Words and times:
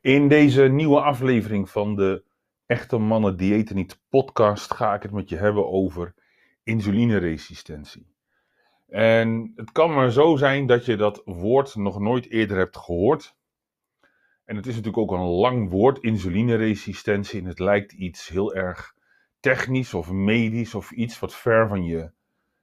In 0.00 0.28
deze 0.28 0.62
nieuwe 0.62 1.00
aflevering 1.00 1.70
van 1.70 1.96
de 1.96 2.24
Echte 2.66 2.98
Mannen 2.98 3.36
Diëten 3.36 3.76
Niet 3.76 4.00
podcast 4.08 4.74
ga 4.74 4.94
ik 4.94 5.02
het 5.02 5.12
met 5.12 5.28
je 5.28 5.36
hebben 5.36 5.70
over 5.70 6.14
insulineresistentie. 6.62 8.06
En 8.88 9.52
het 9.56 9.72
kan 9.72 9.94
maar 9.94 10.10
zo 10.10 10.36
zijn 10.36 10.66
dat 10.66 10.84
je 10.84 10.96
dat 10.96 11.22
woord 11.24 11.74
nog 11.74 12.00
nooit 12.00 12.30
eerder 12.30 12.56
hebt 12.56 12.76
gehoord. 12.76 13.36
En 14.44 14.56
het 14.56 14.66
is 14.66 14.74
natuurlijk 14.74 15.02
ook 15.02 15.18
een 15.18 15.26
lang 15.26 15.70
woord, 15.70 15.98
insulineresistentie. 15.98 17.40
En 17.40 17.46
het 17.46 17.58
lijkt 17.58 17.92
iets 17.92 18.28
heel 18.28 18.54
erg 18.54 18.94
technisch 19.40 19.94
of 19.94 20.10
medisch 20.10 20.74
of 20.74 20.90
iets 20.90 21.18
wat 21.18 21.34
ver 21.34 21.68
van 21.68 21.84
je 21.84 22.10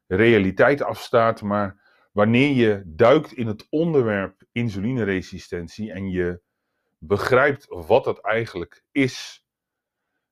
realiteit 0.07 0.81
afstaat. 0.81 1.41
Maar 1.41 1.81
wanneer 2.11 2.55
je 2.55 2.83
duikt 2.85 3.33
in 3.33 3.47
het 3.47 3.67
onderwerp 3.69 4.43
insulineresistentie 4.51 5.91
en 5.91 6.09
je 6.09 6.43
begrijpt 7.07 7.65
wat 7.69 8.03
dat 8.03 8.19
eigenlijk 8.19 8.83
is, 8.91 9.45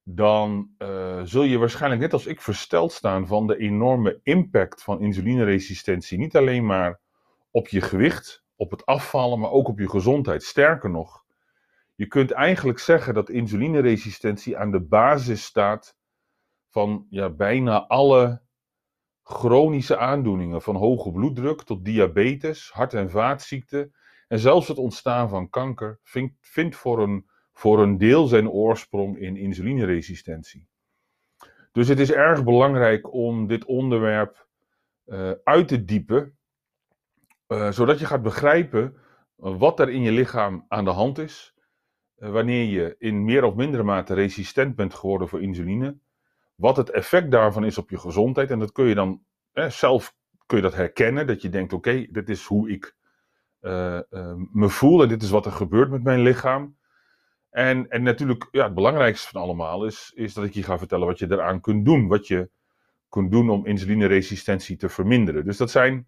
dan 0.04 0.70
uh, 0.78 1.22
zul 1.24 1.44
je 1.44 1.58
waarschijnlijk 1.58 2.02
net 2.02 2.14
als 2.14 2.26
ik 2.26 2.42
versteld 2.42 2.92
staan 2.92 3.28
van 3.28 3.48
de 3.48 3.58
enorme 3.58 4.20
impact 4.24 4.84
van 4.84 5.02
insulineresistentie. 5.02 6.18
Niet 6.18 6.36
alleen 6.36 6.66
maar 6.66 7.00
op 7.52 7.68
je 7.68 7.82
gewicht, 7.82 8.44
op 8.56 8.72
het 8.72 8.86
afvallen, 8.86 9.40
maar 9.40 9.52
ook 9.52 9.68
op 9.68 9.80
je 9.80 9.90
gezondheid. 9.90 10.44
Sterker 10.44 10.90
nog, 10.90 11.24
je 11.96 12.08
kunt 12.08 12.32
eigenlijk 12.32 12.80
zeggen 12.80 13.14
dat 13.14 13.30
insulineresistentie 13.30 14.58
aan 14.58 14.72
de 14.72 14.82
basis 14.82 15.44
staat 15.44 15.98
van 16.70 17.06
ja, 17.10 17.30
bijna 17.30 17.88
alle 17.88 18.42
chronische 19.24 19.98
aandoeningen, 19.98 20.62
van 20.62 20.76
hoge 20.76 21.12
bloeddruk 21.12 21.62
tot 21.62 21.86
diabetes, 21.86 22.72
hart- 22.72 22.94
en 22.94 23.10
vaatziekten 23.10 23.94
en 24.34 24.40
zelfs 24.40 24.68
het 24.68 24.78
ontstaan 24.78 25.30
van 25.30 25.50
kanker 25.50 26.00
vindt, 26.04 26.34
vindt 26.42 26.76
voor, 26.76 27.04
een, 27.04 27.30
voor 27.52 27.82
een 27.82 27.98
deel 27.98 28.28
zijn 28.28 28.50
oorsprong 28.50 29.18
in 29.18 29.38
insulineresistentie. 29.38 30.68
Dus 31.72 31.88
het 31.88 32.00
is 32.00 32.12
erg 32.12 32.44
belangrijk 32.44 33.14
om 33.14 33.48
dit 33.48 33.66
onderwerp 33.66 34.48
uh, 35.06 35.32
uit 35.44 35.68
te 35.68 35.86
diepen, 35.86 36.38
uh, 37.48 37.72
zodat 37.72 38.00
je 38.00 38.06
gaat 38.06 38.22
begrijpen 38.22 38.96
wat 39.36 39.80
er 39.80 39.90
in 39.90 40.02
je 40.02 40.12
lichaam 40.12 40.66
aan 40.68 40.86
de 40.86 40.92
hand 40.92 41.18
is, 41.18 41.56
wanneer 42.16 42.66
je 42.66 42.96
in 42.98 43.26
meer 43.26 43.44
of 43.44 43.56
mindere 43.56 43.84
mate 43.84 44.14
resistent 44.14 44.76
bent 44.76 44.94
geworden 44.94 45.28
voor 45.28 45.42
insuline, 45.42 45.98
wat 46.56 46.78
het 46.78 46.90
effect 46.90 47.32
daarvan 47.32 47.66
is 47.66 47.78
op 47.78 47.90
je 47.90 47.98
gezondheid. 47.98 48.52
En 48.52 48.60
dat 48.60 48.72
kun 48.72 48.86
je 48.86 48.96
dan 48.96 49.24
zelf 49.68 50.16
kun 50.46 50.58
je 50.58 50.64
dat 50.64 50.76
herkennen, 50.76 51.28
dat 51.28 51.42
je 51.42 51.50
denkt, 51.50 51.74
oké, 51.74 52.08
dit 52.10 52.30
is 52.30 52.46
hoe 52.46 52.70
ik 52.70 53.02
uh, 53.64 54.00
uh, 54.10 54.34
me 54.52 54.70
voel 54.70 55.02
en 55.02 55.08
dit 55.08 55.22
is 55.24 55.30
wat 55.30 55.46
er 55.46 55.52
gebeurt 55.52 55.90
met 55.90 56.04
mijn 56.04 56.22
lichaam. 56.22 56.78
En, 57.50 57.90
en 57.90 58.04
natuurlijk, 58.04 58.48
ja, 58.52 58.64
het 58.64 58.74
belangrijkste 58.74 59.28
van 59.28 59.42
allemaal 59.42 59.86
is, 59.86 60.12
is 60.16 60.34
dat 60.34 60.44
ik 60.44 60.54
je 60.54 60.64
ga 60.64 60.78
vertellen 60.78 61.08
wat 61.08 61.20
je 61.20 61.32
eraan 61.32 61.62
kunt 61.62 61.86
doen. 61.86 62.08
Wat 62.08 62.28
je 62.28 62.50
kunt 63.10 63.32
doen 63.32 63.50
om 63.50 63.66
insulineresistentie 63.66 64.78
te 64.78 64.90
verminderen. 64.90 65.46
Dus 65.46 65.58
dat 65.58 65.72
zijn 65.72 66.08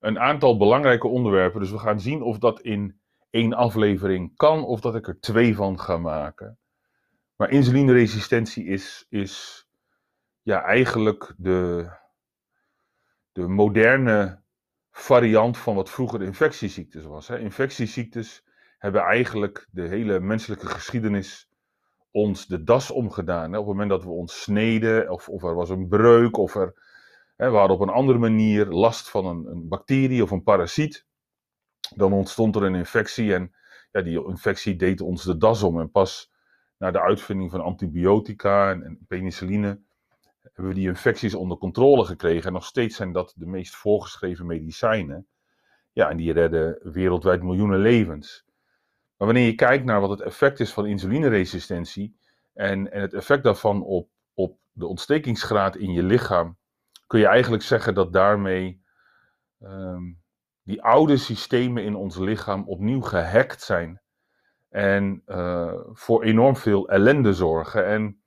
een 0.00 0.18
aantal 0.18 0.56
belangrijke 0.56 1.08
onderwerpen. 1.08 1.60
Dus 1.60 1.70
we 1.70 1.78
gaan 1.78 2.00
zien 2.00 2.22
of 2.22 2.38
dat 2.38 2.60
in 2.60 3.00
één 3.30 3.52
aflevering 3.52 4.36
kan 4.36 4.64
of 4.64 4.80
dat 4.80 4.94
ik 4.94 5.08
er 5.08 5.20
twee 5.20 5.54
van 5.54 5.80
ga 5.80 5.96
maken. 5.96 6.58
Maar 7.36 7.50
insulineresistentie 7.50 8.64
is, 8.64 9.06
is 9.08 9.66
ja, 10.42 10.62
eigenlijk 10.62 11.34
de, 11.36 11.90
de 13.32 13.48
moderne 13.48 14.42
variant 14.96 15.58
van 15.58 15.74
wat 15.74 15.90
vroeger 15.90 16.22
infectieziektes 16.22 17.04
was. 17.04 17.28
Hè. 17.28 17.38
Infectieziektes 17.38 18.44
hebben 18.78 19.02
eigenlijk 19.02 19.68
de 19.70 19.88
hele 19.88 20.20
menselijke 20.20 20.66
geschiedenis 20.66 21.48
ons 22.10 22.46
de 22.46 22.64
das 22.64 22.90
omgedaan. 22.90 23.52
Hè. 23.52 23.58
Op 23.58 23.66
het 23.66 23.72
moment 23.72 23.90
dat 23.90 24.04
we 24.04 24.10
ons 24.10 24.42
sneden, 24.42 25.10
of, 25.10 25.28
of 25.28 25.42
er 25.42 25.54
was 25.54 25.70
een 25.70 25.88
breuk, 25.88 26.36
of 26.36 26.54
er, 26.54 26.74
hè, 27.36 27.50
we 27.50 27.56
hadden 27.56 27.76
op 27.76 27.82
een 27.82 27.94
andere 27.94 28.18
manier 28.18 28.66
last 28.66 29.10
van 29.10 29.26
een, 29.26 29.46
een, 29.46 29.68
bacterie 29.68 30.22
of 30.22 30.30
een 30.30 30.42
parasiet, 30.42 31.06
dan 31.94 32.12
ontstond 32.12 32.56
er 32.56 32.62
een 32.62 32.74
infectie 32.74 33.34
en 33.34 33.54
ja, 33.90 34.02
die 34.02 34.26
infectie 34.26 34.76
deed 34.76 35.00
ons 35.00 35.24
de 35.24 35.36
das 35.36 35.62
om. 35.62 35.80
En 35.80 35.90
pas 35.90 36.32
na 36.78 36.90
de 36.90 37.00
uitvinding 37.00 37.50
van 37.50 37.60
antibiotica 37.60 38.70
en, 38.70 38.82
en 38.82 38.98
penicilline 39.08 39.80
hebben 40.52 40.68
we 40.68 40.74
die 40.74 40.88
infecties 40.88 41.34
onder 41.34 41.58
controle 41.58 42.04
gekregen. 42.04 42.46
En 42.46 42.52
nog 42.52 42.64
steeds 42.64 42.96
zijn 42.96 43.12
dat 43.12 43.34
de 43.36 43.46
meest 43.46 43.74
voorgeschreven 43.74 44.46
medicijnen. 44.46 45.26
Ja, 45.92 46.10
en 46.10 46.16
die 46.16 46.32
redden 46.32 46.78
wereldwijd 46.82 47.42
miljoenen 47.42 47.78
levens. 47.78 48.44
Maar 49.16 49.26
wanneer 49.26 49.46
je 49.46 49.54
kijkt 49.54 49.84
naar 49.84 50.00
wat 50.00 50.10
het 50.10 50.20
effect 50.20 50.60
is 50.60 50.72
van 50.72 50.86
insulineresistentie 50.86 52.16
en, 52.52 52.92
en 52.92 53.00
het 53.00 53.14
effect 53.14 53.42
daarvan 53.42 53.82
op, 53.82 54.08
op 54.34 54.58
de 54.72 54.86
ontstekingsgraad 54.86 55.76
in 55.76 55.92
je 55.92 56.02
lichaam, 56.02 56.56
kun 57.06 57.18
je 57.18 57.26
eigenlijk 57.26 57.62
zeggen 57.62 57.94
dat 57.94 58.12
daarmee 58.12 58.82
um, 59.60 60.22
die 60.62 60.82
oude 60.82 61.16
systemen 61.16 61.84
in 61.84 61.94
ons 61.94 62.16
lichaam 62.16 62.68
opnieuw 62.68 63.00
gehackt 63.00 63.62
zijn. 63.62 64.00
En 64.68 65.22
uh, 65.26 65.74
voor 65.92 66.22
enorm 66.22 66.56
veel 66.56 66.88
ellende 66.88 67.32
zorgen. 67.32 67.86
En 67.86 68.22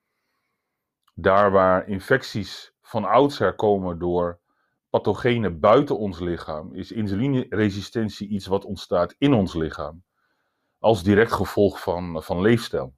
daar 1.20 1.52
waar 1.52 1.88
infecties 1.88 2.74
van 2.82 3.06
oudsher 3.06 3.56
komen 3.56 4.00
door 4.00 4.40
pathogenen 4.90 5.60
buiten 5.60 5.98
ons 5.98 6.20
lichaam, 6.20 6.74
is 6.74 6.92
insulineresistentie 6.92 8.28
iets 8.28 8.46
wat 8.46 8.66
ontstaat 8.66 9.16
in 9.18 9.34
ons 9.34 9.54
lichaam. 9.54 10.04
Als 10.80 11.04
direct 11.04 11.32
gevolg 11.32 11.82
van, 11.82 12.24
van 12.24 12.42
leefstijl. 12.42 12.96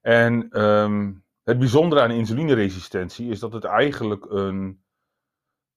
En 0.00 0.62
um, 0.62 1.24
het 1.42 1.58
bijzondere 1.58 2.00
aan 2.02 2.10
insulineresistentie 2.10 3.30
is 3.30 3.38
dat 3.40 3.52
het 3.52 3.64
eigenlijk 3.64 4.24
een 4.30 4.84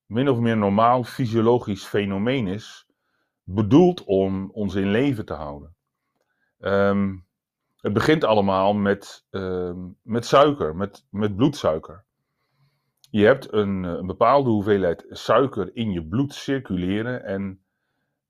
min 0.05 0.29
of 0.29 0.39
meer 0.39 0.57
normaal 0.57 1.03
fysiologisch 1.03 1.85
fenomeen 1.85 2.47
is, 2.47 2.87
bedoeld 3.43 4.03
om 4.03 4.51
ons 4.51 4.75
in 4.75 4.89
leven 4.89 5.25
te 5.25 5.33
houden. 5.33 5.75
Um, 6.59 7.27
het 7.83 7.93
begint 7.93 8.23
allemaal 8.23 8.73
met, 8.73 9.25
uh, 9.31 9.73
met 10.01 10.25
suiker, 10.25 10.75
met, 10.75 11.05
met 11.09 11.35
bloedsuiker. 11.35 12.05
Je 13.09 13.25
hebt 13.25 13.53
een, 13.53 13.83
een, 13.83 14.07
bepaalde 14.07 14.49
hoeveelheid 14.49 15.05
suiker 15.09 15.75
in 15.75 15.91
je 15.91 16.07
bloed 16.07 16.33
circuleren 16.33 17.23
en 17.23 17.63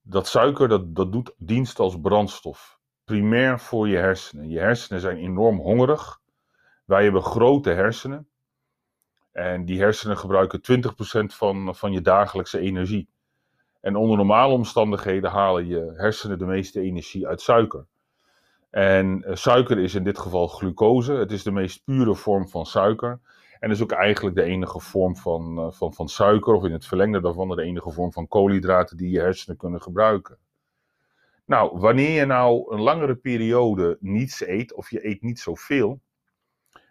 dat 0.02 0.28
suiker 0.28 0.68
dat, 0.68 0.96
dat 0.96 1.12
doet 1.12 1.34
dienst 1.38 1.80
als 1.80 2.00
brandstof. 2.02 2.80
Primair 3.04 3.60
voor 3.60 3.88
je 3.88 3.98
hersenen. 3.98 4.50
Je 4.50 4.60
hersenen 4.60 5.02
zijn 5.02 5.18
enorm 5.18 5.60
hongerig. 5.60 6.20
Wij 6.86 7.04
hebben 7.04 7.22
grote 7.22 7.70
hersenen. 7.70 8.28
En 9.32 9.66
die 9.66 9.80
hersenen 9.80 10.18
gebruiken 10.18 10.62
20% 10.62 11.26
van, 11.26 11.76
van 11.76 11.92
je 11.92 12.02
dagelijkse 12.02 12.60
energie. 12.60 13.10
En 13.82 13.96
onder 13.96 14.18
normale 14.18 14.54
omstandigheden 14.54 15.32
halen 15.32 15.68
je 15.68 15.94
hersenen 15.96 16.40
de 16.40 16.46
meeste 16.46 16.82
energie 16.82 17.28
uit 17.28 17.42
suiker. 17.42 17.88
En 18.74 19.24
uh, 19.28 19.36
suiker 19.36 19.80
is 19.80 19.96
in 19.96 20.04
dit 20.04 20.18
geval 20.18 20.48
glucose. 20.48 21.14
Het 21.14 21.32
is 21.32 21.44
de 21.44 21.52
meest 21.52 21.84
pure 21.84 22.16
vorm 22.16 22.50
van 22.50 22.66
suiker. 22.66 23.20
En 23.60 23.72
is 23.72 23.82
ook 23.82 23.92
eigenlijk 23.92 24.36
de 24.36 24.44
enige 24.44 24.80
vorm 24.80 25.18
van, 25.18 25.60
uh, 25.60 25.72
van, 25.72 25.94
van 25.94 26.10
suiker, 26.10 26.54
of 26.54 26.64
in 26.64 26.72
het 26.72 26.86
verlengde 26.86 27.22
daarvan 27.22 27.50
de 27.50 27.62
enige 27.62 27.92
vorm 27.92 28.12
van 28.12 28.28
koolhydraten 28.28 28.98
die 28.98 29.10
je 29.10 29.20
hersenen 29.20 29.58
kunnen 29.58 29.82
gebruiken. 29.82 30.38
Nou, 31.46 31.80
wanneer 31.80 32.20
je 32.20 32.26
nou 32.26 32.74
een 32.74 32.82
langere 32.82 33.16
periode 33.16 33.98
niets 34.00 34.48
eet, 34.48 34.74
of 34.74 34.90
je 34.90 35.08
eet 35.08 35.22
niet 35.22 35.40
zoveel, 35.40 36.02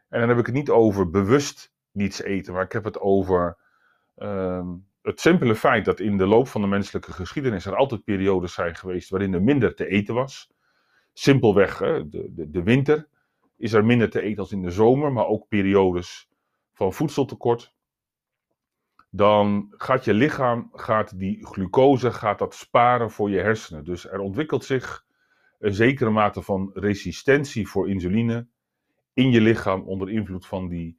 en 0.08 0.20
dan 0.20 0.28
heb 0.28 0.38
ik 0.38 0.46
het 0.46 0.54
niet 0.54 0.70
over 0.70 1.10
bewust 1.10 1.72
niets 1.90 2.22
eten, 2.22 2.52
maar 2.52 2.64
ik 2.64 2.72
heb 2.72 2.84
het 2.84 3.00
over 3.00 3.56
uh, 4.16 4.68
het 5.02 5.20
simpele 5.20 5.54
feit 5.54 5.84
dat 5.84 6.00
in 6.00 6.18
de 6.18 6.26
loop 6.26 6.48
van 6.48 6.60
de 6.60 6.66
menselijke 6.66 7.12
geschiedenis 7.12 7.66
er 7.66 7.76
altijd 7.76 8.04
periodes 8.04 8.52
zijn 8.52 8.74
geweest 8.74 9.10
waarin 9.10 9.34
er 9.34 9.42
minder 9.42 9.74
te 9.74 9.86
eten 9.86 10.14
was. 10.14 10.51
Simpelweg, 11.12 11.78
hè, 11.78 12.08
de, 12.08 12.32
de, 12.34 12.50
de 12.50 12.62
winter 12.62 13.08
is 13.56 13.72
er 13.72 13.84
minder 13.84 14.10
te 14.10 14.20
eten 14.20 14.38
als 14.38 14.52
in 14.52 14.62
de 14.62 14.70
zomer, 14.70 15.12
maar 15.12 15.26
ook 15.26 15.48
periodes 15.48 16.28
van 16.72 16.92
voedseltekort. 16.92 17.74
Dan 19.10 19.74
gaat 19.76 20.04
je 20.04 20.14
lichaam 20.14 20.68
gaat 20.72 21.18
die 21.18 21.46
glucose 21.46 22.12
gaat 22.12 22.38
dat 22.38 22.54
sparen 22.54 23.10
voor 23.10 23.30
je 23.30 23.40
hersenen. 23.40 23.84
Dus 23.84 24.08
er 24.08 24.20
ontwikkelt 24.20 24.64
zich 24.64 25.04
een 25.58 25.74
zekere 25.74 26.10
mate 26.10 26.42
van 26.42 26.70
resistentie 26.74 27.68
voor 27.68 27.88
insuline 27.88 28.46
in 29.12 29.30
je 29.30 29.40
lichaam 29.40 29.82
onder 29.82 30.10
invloed 30.10 30.46
van 30.46 30.68
die 30.68 30.98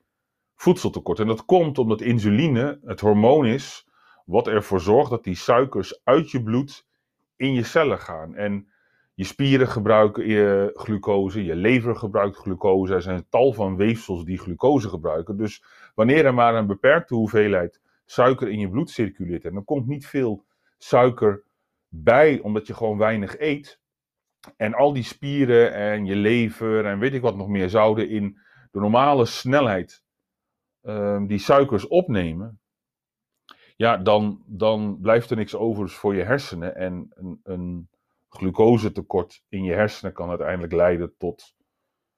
voedseltekort. 0.55 1.19
En 1.19 1.27
dat 1.27 1.45
komt 1.45 1.77
omdat 1.77 2.01
insuline 2.01 2.79
het 2.83 2.99
hormoon 2.99 3.45
is 3.45 3.87
wat 4.25 4.47
ervoor 4.47 4.79
zorgt 4.79 5.09
dat 5.09 5.23
die 5.23 5.35
suikers 5.35 6.03
uit 6.03 6.31
je 6.31 6.43
bloed 6.43 6.87
in 7.35 7.53
je 7.53 7.63
cellen 7.63 7.99
gaan. 7.99 8.35
En 8.35 8.67
je 9.13 9.23
spieren 9.23 9.67
gebruiken 9.67 10.27
je 10.27 10.71
glucose, 10.73 11.43
je 11.43 11.55
lever 11.55 11.95
gebruikt 11.95 12.37
glucose. 12.37 12.93
Er 12.93 13.01
zijn 13.01 13.25
tal 13.29 13.53
van 13.53 13.75
weefsels 13.75 14.25
die 14.25 14.37
glucose 14.37 14.89
gebruiken. 14.89 15.37
Dus 15.37 15.63
wanneer 15.95 16.25
er 16.25 16.33
maar 16.33 16.55
een 16.55 16.67
beperkte 16.67 17.15
hoeveelheid 17.15 17.81
suiker 18.05 18.49
in 18.49 18.59
je 18.59 18.69
bloed 18.69 18.89
circuleert 18.89 19.45
en 19.45 19.55
er 19.55 19.63
komt 19.63 19.87
niet 19.87 20.07
veel 20.07 20.45
suiker 20.77 21.43
bij 21.87 22.39
omdat 22.39 22.67
je 22.67 22.73
gewoon 22.73 22.97
weinig 22.97 23.39
eet, 23.39 23.81
En 24.57 24.73
al 24.73 24.93
die 24.93 25.03
spieren 25.03 25.73
en 25.73 26.05
je 26.05 26.15
lever 26.15 26.85
en 26.85 26.99
weet 26.99 27.13
ik 27.13 27.21
wat 27.21 27.35
nog 27.35 27.47
meer 27.47 27.69
zouden 27.69 28.09
in 28.09 28.37
de 28.71 28.79
normale 28.79 29.25
snelheid 29.25 30.03
ehm, 30.81 31.25
die 31.25 31.37
suikers 31.37 31.87
opnemen. 31.87 32.59
Ja, 33.75 33.97
dan, 33.97 34.43
dan 34.47 34.99
blijft 35.01 35.29
er 35.29 35.37
niks 35.37 35.55
over 35.55 35.89
voor 35.89 36.15
je 36.15 36.23
hersenen. 36.23 36.75
En 36.75 37.11
een, 37.15 37.39
een 37.43 37.89
glucosetekort 38.37 39.43
in 39.49 39.63
je 39.63 39.73
hersenen 39.73 40.13
kan 40.13 40.29
uiteindelijk 40.29 40.73
leiden 40.73 41.13
tot, 41.17 41.55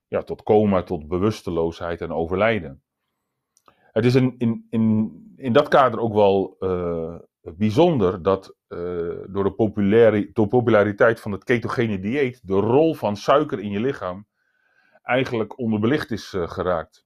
ja, 0.07 0.23
tot 0.23 0.44
coma, 0.44 0.83
tot 0.83 1.07
bewusteloosheid 1.07 2.01
en 2.01 2.12
overlijden. 2.12 2.83
Het 3.91 4.06
is 4.06 4.15
in, 4.15 4.35
in, 4.38 4.67
in, 4.69 5.13
in 5.35 5.53
dat 5.53 5.67
kader 5.67 6.00
ook 6.00 6.13
wel 6.13 6.56
uh, 6.59 7.15
bijzonder 7.41 8.21
dat 8.21 8.56
uh, 8.67 8.79
door 9.27 9.44
de 9.44 9.53
populaire, 9.56 10.29
door 10.33 10.47
populariteit 10.47 11.19
van 11.19 11.31
het 11.31 11.44
ketogene 11.44 12.00
dieet 12.00 12.47
de 12.47 12.53
rol 12.53 12.94
van 12.94 13.15
suiker 13.15 13.59
in 13.59 13.71
je 13.71 13.79
lichaam 13.79 14.27
eigenlijk 15.01 15.59
onderbelicht 15.59 16.12
is 16.12 16.33
uh, 16.33 16.50
geraakt. 16.50 17.06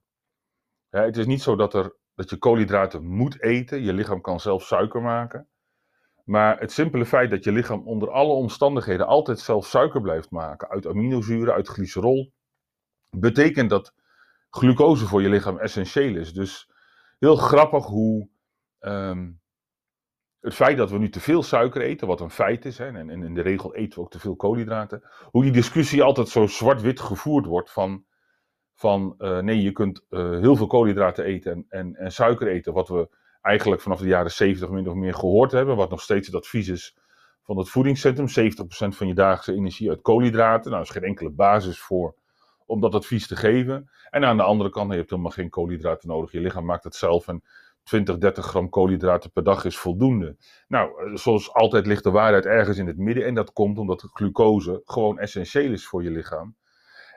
Het 0.90 1.18
is 1.18 1.26
niet 1.26 1.42
zo 1.42 1.56
dat, 1.56 1.74
er, 1.74 1.96
dat 2.16 2.30
je 2.30 2.38
koolhydraten 2.38 3.06
moet 3.06 3.42
eten, 3.42 3.84
je 3.84 3.94
lichaam 3.94 4.22
kan 4.22 4.40
zelf 4.40 4.64
suiker 4.64 5.02
maken. 5.02 5.48
Maar 6.30 6.60
het 6.60 6.72
simpele 6.72 7.06
feit 7.06 7.30
dat 7.30 7.44
je 7.44 7.52
lichaam 7.52 7.88
onder 7.88 8.12
alle 8.12 8.34
omstandigheden 8.34 9.08
altijd 9.08 9.40
zelf 9.40 9.66
suiker 9.66 10.02
blijft 10.02 10.32
maken, 10.32 10.70
uit 10.70 10.88
aminozuren, 10.88 11.54
uit 11.54 11.68
glycerol, 11.68 12.34
betekent 13.10 13.70
dat 13.70 13.94
glucose 14.50 15.06
voor 15.06 15.22
je 15.22 15.30
lichaam 15.30 15.58
essentieel 15.58 16.16
is. 16.16 16.34
Dus 16.34 16.70
heel 17.20 17.36
grappig 17.36 17.86
hoe 17.86 18.30
um, 18.80 19.42
het 20.40 20.54
feit 20.54 20.78
dat 20.78 20.90
we 20.90 20.98
nu 20.98 21.10
te 21.10 21.20
veel 21.20 21.44
suiker 21.44 21.82
eten, 21.82 22.08
wat 22.08 22.22
een 22.22 22.30
feit 22.30 22.66
is, 22.66 22.78
hè, 22.78 22.86
en, 22.86 23.10
in 23.10 23.34
de 23.34 23.42
regel 23.42 23.76
eten 23.76 24.00
we 24.00 24.06
ook 24.06 24.12
te 24.12 24.20
veel 24.20 24.36
koolhydraten, 24.36 25.04
hoe 25.32 25.44
die 25.44 25.52
discussie 25.52 26.04
altijd 26.04 26.30
zo 26.30 26.48
zwart-wit 26.48 27.00
gevoerd 27.00 27.46
wordt 27.46 27.72
van, 27.72 28.06
van 28.74 29.16
uh, 29.18 29.40
nee, 29.40 29.62
je 29.62 29.72
kunt 29.72 30.06
uh, 30.10 30.30
heel 30.30 30.56
veel 30.56 30.68
koolhydraten 30.68 31.26
eten 31.26 31.52
en, 31.52 31.66
en, 31.70 31.96
en, 31.96 32.12
suiker 32.12 32.48
eten, 32.48 32.74
wat 32.74 32.88
we 32.88 33.10
eigenlijk 33.42 33.82
vanaf 33.82 34.00
de 34.00 34.08
jaren 34.08 34.32
70 34.32 34.70
min 34.70 34.90
of 34.90 34.94
meer 34.94 35.14
gehoord 35.14 35.52
hebben, 35.52 35.76
wat 35.76 35.90
nog 35.90 36.02
steeds 36.02 36.28
het 36.28 36.36
advies 36.36 36.68
is 36.68 36.98
van 37.44 37.58
het 37.58 37.70
voedingscentrum, 37.70 38.28
70% 38.28 38.96
van 38.96 39.08
je 39.08 39.14
dagelijkse 39.14 39.54
energie 39.54 39.90
uit 39.90 40.02
koolhydraten. 40.02 40.72
Nou, 40.72 40.84
is 40.84 40.90
geen 40.90 41.04
enkele 41.04 41.30
basis 41.30 41.80
voor 41.80 42.16
om 42.66 42.82
dat 42.82 42.96
advies 42.96 43.28
te 43.28 43.36
geven. 43.36 43.90
En 44.10 44.26
aan 44.26 44.38
de 44.38 44.44
andere 44.44 44.70
kant, 44.70 44.92
je 44.92 44.98
hebt 44.98 45.10
helemaal 45.10 45.32
geen 45.32 45.50
koolhydraten 45.50 46.08
nodig, 46.08 46.32
je 46.32 46.40
lichaam 46.40 46.66
maakt 46.66 46.84
het 46.84 46.96
zelf 46.96 47.28
en 47.28 47.44
20, 47.84 48.18
30 48.18 48.46
gram 48.46 48.70
koolhydraten 48.70 49.32
per 49.32 49.44
dag 49.44 49.66
is 49.66 49.78
voldoende. 49.78 50.38
Nou, 50.68 50.90
eh, 50.90 51.16
zoals 51.16 51.54
altijd 51.54 51.86
ligt 51.86 52.04
de 52.04 52.12
waarheid 52.12 52.46
ergens 52.46 52.78
in 52.78 52.88
het 52.88 52.98
midden. 52.98 53.26
En 53.26 53.34
dat 53.34 53.54
komt 53.54 53.78
omdat 53.78 54.10
glucose 54.14 54.82
gewoon 54.86 55.20
essentieel 55.20 55.72
is 55.72 55.88
voor 55.88 56.04
je 56.04 56.12
lichaam. 56.12 56.56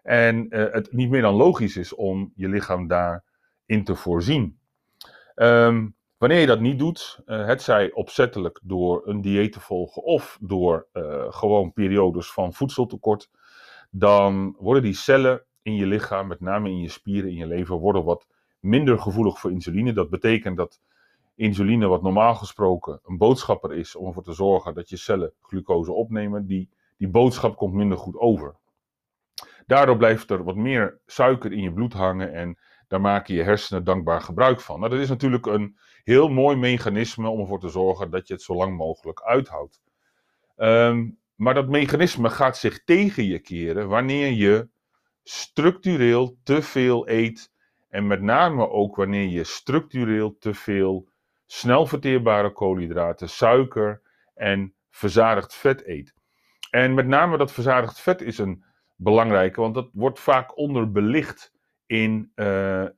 En 0.03 0.47
uh, 0.49 0.73
het 0.73 0.93
niet 0.93 1.11
meer 1.11 1.23
dan 1.23 1.35
logisch 1.35 1.77
is 1.77 1.95
om 1.95 2.33
je 2.35 2.49
lichaam 2.49 2.87
daarin 2.87 3.85
te 3.85 3.95
voorzien. 3.95 4.59
Um, 5.35 5.97
wanneer 6.23 6.41
je 6.41 6.47
dat 6.47 6.61
niet 6.61 6.79
doet, 6.79 7.21
uh, 7.27 7.47
het 7.47 7.63
zij 7.63 7.93
opzettelijk 7.93 8.61
door 8.63 9.03
een 9.07 9.21
dieet 9.21 9.53
te 9.53 9.61
volgen 9.61 10.03
of 10.03 10.39
door 10.41 10.87
uh, 10.93 11.25
gewoon 11.29 11.73
periodes 11.73 12.33
van 12.33 12.53
voedseltekort, 12.53 13.31
dan 13.91 14.57
worden 14.59 14.83
die 14.83 14.95
cellen 14.95 15.43
in 15.63 15.75
je 15.75 15.87
lichaam, 15.87 16.27
met 16.27 16.41
name 16.41 16.69
in 16.69 16.81
je 16.81 16.89
spieren, 16.89 17.31
in 17.31 17.37
je 17.37 17.47
lever, 17.47 17.77
worden 17.77 18.05
wat 18.05 18.27
minder 18.61 18.99
gevoelig 18.99 19.41
voor 19.41 19.51
insuline. 19.51 19.93
Dat 19.93 20.11
betekent 20.11 20.57
dat 20.57 20.81
insuline, 21.35 21.87
wat 21.87 22.03
normaal 22.03 22.35
gesproken 22.35 23.01
een 23.05 23.19
boodschapper 23.19 23.73
is 23.73 23.97
om 23.97 24.07
ervoor 24.07 24.23
te 24.23 24.33
zorgen 24.33 24.75
dat 24.75 24.89
je 24.89 24.97
cellen 24.97 25.33
glucose 25.41 25.93
opnemen, 25.93 26.47
die, 26.47 26.69
die 26.97 27.09
boodschap 27.09 27.57
komt 27.57 27.75
minder 27.75 27.99
goed 27.99 28.17
over. 28.17 28.55
Daardoor 29.67 29.97
blijft 29.97 30.31
er 30.31 30.45
wat 30.45 30.57
meer 30.57 30.99
suiker 31.07 31.53
in 31.53 31.63
je 31.63 31.73
bloed 31.73 31.93
hangen 31.93 32.33
en 32.33 32.59
daar 32.93 33.01
maken 33.01 33.35
je 33.35 33.43
hersenen 33.43 33.85
dankbaar 33.85 34.21
gebruik 34.21 34.61
van. 34.61 34.79
Nou, 34.79 34.91
dat 34.91 35.01
is 35.01 35.09
natuurlijk 35.09 35.47
een 35.47 35.79
heel 36.05 36.29
mooi 36.29 36.57
mechanisme 36.57 37.29
om 37.29 37.41
ervoor 37.41 37.61
te 37.61 37.69
zorgen 37.69 38.11
dat 38.11 38.29
je 38.29 38.35
het 38.35 38.43
zo 38.43 38.55
lang 38.55 38.77
mogelijk 38.77 39.23
uithoudt. 39.23 39.83
Um, 40.57 41.19
maar 41.35 41.55
dat 41.55 41.69
mechanisme 41.69 42.31
gaat 42.31 42.57
zich 42.57 42.85
tegen 42.85 43.25
je 43.25 43.39
keren 43.39 43.89
wanneer 43.89 44.33
je 44.33 44.69
structureel 45.23 46.37
te 46.43 46.63
veel 46.63 47.09
eet 47.09 47.53
en 47.89 48.07
met 48.07 48.23
name 48.23 48.69
ook 48.69 48.97
wanneer 48.97 49.29
je 49.29 49.45
structureel 49.45 50.37
te 50.39 50.55
veel 50.55 51.09
snel 51.47 51.87
verteerbare 51.87 52.53
koolhydraten, 52.53 53.29
suiker 53.29 54.03
en 54.35 54.75
verzadigd 54.91 55.55
vet 55.55 55.87
eet. 55.87 56.15
En 56.71 56.95
met 56.95 57.07
name 57.07 57.37
dat 57.37 57.53
verzadigd 57.53 58.01
vet 58.01 58.21
is 58.21 58.39
een 58.39 58.65
belangrijke, 58.97 59.61
want 59.61 59.75
dat 59.75 59.91
wordt 59.93 60.21
vaak 60.21 60.57
onderbelicht 60.57 61.52
in 61.93 62.33
uh, 62.35 62.47
uh, 62.83 62.89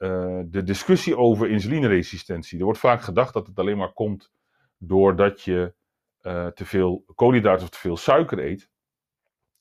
de 0.47 0.63
discussie 0.65 1.17
over 1.17 1.51
insulineresistentie. 1.51 2.59
Er 2.59 2.65
wordt 2.65 2.79
vaak 2.79 3.01
gedacht 3.01 3.33
dat 3.35 3.47
het 3.47 3.59
alleen 3.59 3.77
maar 3.77 3.93
komt 3.93 4.33
doordat 4.79 5.43
je 5.43 5.75
uh, 6.23 6.47
te 6.47 6.65
veel 6.65 7.05
koolhydraten 7.15 7.63
of 7.63 7.71
te 7.71 7.79
veel 7.79 7.97
suiker 7.97 8.39
eet. 8.39 8.71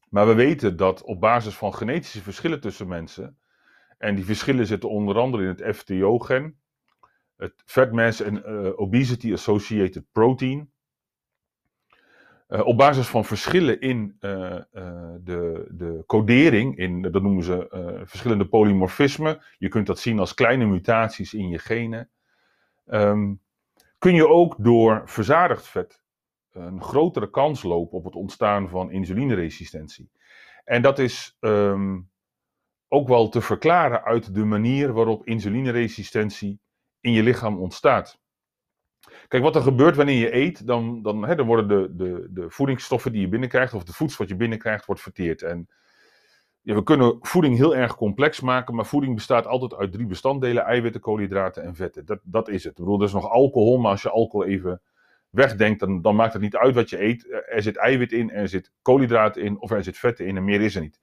Maar 0.10 0.28
we 0.28 0.34
weten 0.34 0.78
dat 0.78 1.04
op 1.04 1.20
basis 1.20 1.56
van 1.56 1.74
genetische 1.74 2.22
verschillen 2.22 2.60
tussen 2.60 2.88
mensen 2.88 3.38
en 3.98 4.16
die 4.16 4.26
verschillen 4.26 4.68
zitten 4.68 4.90
onder 4.90 5.18
andere 5.18 5.44
in 5.44 5.50
het 5.50 5.76
FTO-gen, 5.76 6.60
het 7.36 7.64
Fat 7.66 7.92
Mass 7.92 8.24
and 8.24 8.46
Obesity 8.76 9.34
Associated 9.34 10.04
Protein. 10.12 10.72
Uh, 12.54 12.66
op 12.66 12.78
basis 12.78 13.08
van 13.08 13.26
verschillen 13.26 13.80
in 13.80 14.18
uh, 14.20 14.58
de, 15.22 15.68
de 15.70 16.04
codering, 16.06 16.78
in, 16.78 17.02
dat 17.02 17.22
noemen 17.22 17.44
ze 17.44 17.68
verschillende 18.06 18.48
polymorfismen, 18.48 19.44
je 19.58 19.68
kunt 19.68 19.88
dat 19.88 20.00
zien 20.00 20.20
als 20.20 20.34
kleine 20.34 20.66
mutaties 20.66 21.34
in 21.34 21.50
je 21.50 21.60
genen, 21.60 22.10
um, 22.86 23.42
kun 23.98 24.16
je 24.16 24.28
ook 24.28 24.56
door 24.58 25.02
verzadigd 25.06 25.68
vet 25.68 26.04
een 26.52 26.82
grotere 26.82 27.30
kans 27.30 27.64
lopen 27.64 27.98
op 27.98 28.04
het 28.04 28.16
ontstaan 28.16 28.70
van 28.70 28.92
insulineresistentie. 28.92 30.12
En 30.64 30.82
dat 30.82 31.00
is 31.00 31.38
um, 31.40 32.10
ook 32.88 33.08
wel 33.08 33.30
te 33.30 33.42
verklaren 33.42 34.04
uit 34.04 34.34
de 34.34 34.46
manier 34.46 34.94
waarop 34.94 35.26
insulineresistentie 35.26 36.60
in 37.00 37.12
je 37.12 37.24
lichaam 37.24 37.58
ontstaat. 37.58 38.22
Kijk, 39.28 39.44
wat 39.44 39.56
er 39.56 39.62
gebeurt 39.62 39.96
wanneer 39.96 40.20
je 40.20 40.36
eet, 40.36 40.68
dan, 40.68 41.02
dan, 41.02 41.28
hè, 41.28 41.36
dan 41.36 41.46
worden 41.46 41.68
de, 41.68 41.96
de, 41.96 42.28
de 42.30 42.50
voedingsstoffen 42.50 43.12
die 43.12 43.22
je 43.22 43.28
binnenkrijgt, 43.28 43.74
of 43.74 43.84
de 43.84 43.94
voedsel 43.94 44.18
wat 44.18 44.30
je 44.30 44.36
binnenkrijgt, 44.36 44.86
wordt 44.86 45.02
verteerd. 45.02 45.42
En 45.42 45.70
we 46.62 46.84
kunnen 46.84 47.18
voeding 47.22 47.58
heel 47.58 47.76
erg 47.76 47.96
complex 47.96 48.40
maken, 48.40 48.76
maar 48.76 48.86
voeding 48.86 49.16
bestaat 49.16 49.48
altijd 49.48 49.76
uit 49.76 49.92
drie 49.92 50.06
bestanddelen: 50.06 50.64
eiwitten, 50.64 51.02
koolhydraten 51.02 51.64
en 51.64 51.76
vetten. 51.76 52.06
Dat, 52.06 52.20
dat 52.24 52.50
is 52.50 52.64
het. 52.64 52.72
Ik 52.72 52.80
bedoel, 52.80 53.00
er 53.00 53.06
is 53.06 53.14
nog 53.14 53.30
alcohol, 53.30 53.78
maar 53.78 53.92
als 53.92 54.02
je 54.02 54.10
alcohol 54.10 54.46
even 54.46 54.82
wegdenkt, 55.30 55.80
dan, 55.80 56.02
dan 56.02 56.16
maakt 56.16 56.34
het 56.34 56.42
niet 56.42 56.56
uit 56.56 56.76
wat 56.76 56.90
je 56.90 57.04
eet. 57.04 57.44
Er 57.48 57.62
zit 57.62 57.78
eiwit 57.78 58.12
in, 58.12 58.32
er 58.32 58.48
zit 58.48 58.72
koolhydraten 58.82 59.42
in, 59.42 59.60
of 59.60 59.72
er 59.72 59.84
zit 59.84 59.98
vetten 59.98 60.26
in 60.26 60.38
en 60.38 60.44
meer 60.44 60.62
is 60.62 60.76
er 60.76 60.82
niet. 60.82 61.02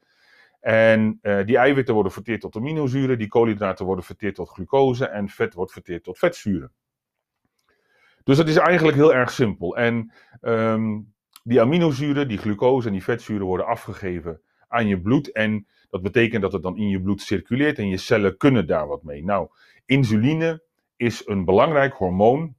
En 0.60 1.18
uh, 1.22 1.44
die 1.44 1.56
eiwitten 1.56 1.94
worden 1.94 2.12
verteerd 2.12 2.40
tot 2.40 2.56
aminozuren, 2.56 3.18
die 3.18 3.28
koolhydraten 3.28 3.86
worden 3.86 4.04
verteerd 4.04 4.34
tot 4.34 4.48
glucose 4.48 5.06
en 5.06 5.28
vet 5.28 5.54
wordt 5.54 5.72
verteerd 5.72 6.04
tot 6.04 6.18
vetzuren. 6.18 6.72
Dus 8.24 8.36
dat 8.36 8.48
is 8.48 8.56
eigenlijk 8.56 8.96
heel 8.96 9.14
erg 9.14 9.30
simpel. 9.30 9.76
En 9.76 10.12
um, 10.42 11.12
die 11.42 11.60
aminozuren, 11.60 12.28
die 12.28 12.38
glucose 12.38 12.86
en 12.86 12.92
die 12.92 13.04
vetzuren 13.04 13.46
worden 13.46 13.66
afgegeven 13.66 14.40
aan 14.68 14.86
je 14.86 15.00
bloed. 15.00 15.32
En 15.32 15.66
dat 15.90 16.02
betekent 16.02 16.42
dat 16.42 16.52
het 16.52 16.62
dan 16.62 16.76
in 16.76 16.88
je 16.88 17.00
bloed 17.00 17.20
circuleert 17.20 17.78
en 17.78 17.88
je 17.88 17.96
cellen 17.96 18.36
kunnen 18.36 18.66
daar 18.66 18.86
wat 18.86 19.02
mee. 19.02 19.24
Nou, 19.24 19.48
insuline 19.86 20.62
is 20.96 21.22
een 21.26 21.44
belangrijk 21.44 21.94
hormoon 21.94 22.54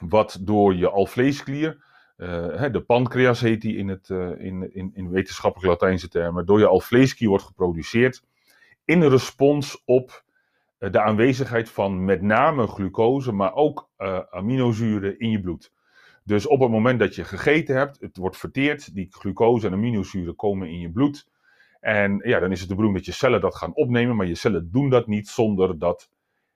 wat 0.00 0.38
door 0.40 0.74
je 0.74 0.90
alvleesklier, 0.90 1.84
uh, 2.16 2.64
de 2.72 2.82
pancreas 2.86 3.40
heet 3.40 3.60
die 3.60 3.76
in, 3.76 3.88
het, 3.88 4.08
uh, 4.08 4.30
in, 4.38 4.74
in, 4.74 4.90
in 4.94 5.10
wetenschappelijke 5.10 5.70
Latijnse 5.70 6.08
termen, 6.08 6.46
door 6.46 6.58
je 6.58 6.66
alvleesklier 6.66 7.28
wordt 7.28 7.44
geproduceerd 7.44 8.22
in 8.84 9.02
respons 9.02 9.82
op 9.84 10.24
de 10.78 11.00
aanwezigheid 11.00 11.70
van 11.70 12.04
met 12.04 12.22
name 12.22 12.66
glucose, 12.66 13.32
maar 13.32 13.54
ook 13.54 13.90
aminozuren 14.30 15.18
in 15.18 15.30
je 15.30 15.40
bloed. 15.40 15.72
Dus 16.24 16.46
op 16.46 16.60
het 16.60 16.70
moment 16.70 16.98
dat 16.98 17.14
je 17.14 17.24
gegeten 17.24 17.76
hebt, 17.76 18.00
het 18.00 18.16
wordt 18.16 18.36
verteerd, 18.36 18.94
die 18.94 19.06
glucose 19.10 19.66
en 19.66 19.72
aminozuren 19.72 20.36
komen 20.36 20.68
in 20.68 20.80
je 20.80 20.90
bloed. 20.90 21.28
En 21.80 22.20
ja, 22.24 22.40
dan 22.40 22.52
is 22.52 22.60
het 22.60 22.68
de 22.68 22.74
bedoeling 22.74 23.04
dat 23.04 23.14
je 23.14 23.20
cellen 23.20 23.40
dat 23.40 23.56
gaan 23.56 23.74
opnemen, 23.74 24.16
maar 24.16 24.26
je 24.26 24.34
cellen 24.34 24.70
doen 24.70 24.90
dat 24.90 25.06
niet 25.06 25.28
zonder 25.28 25.78
dat 25.78 26.10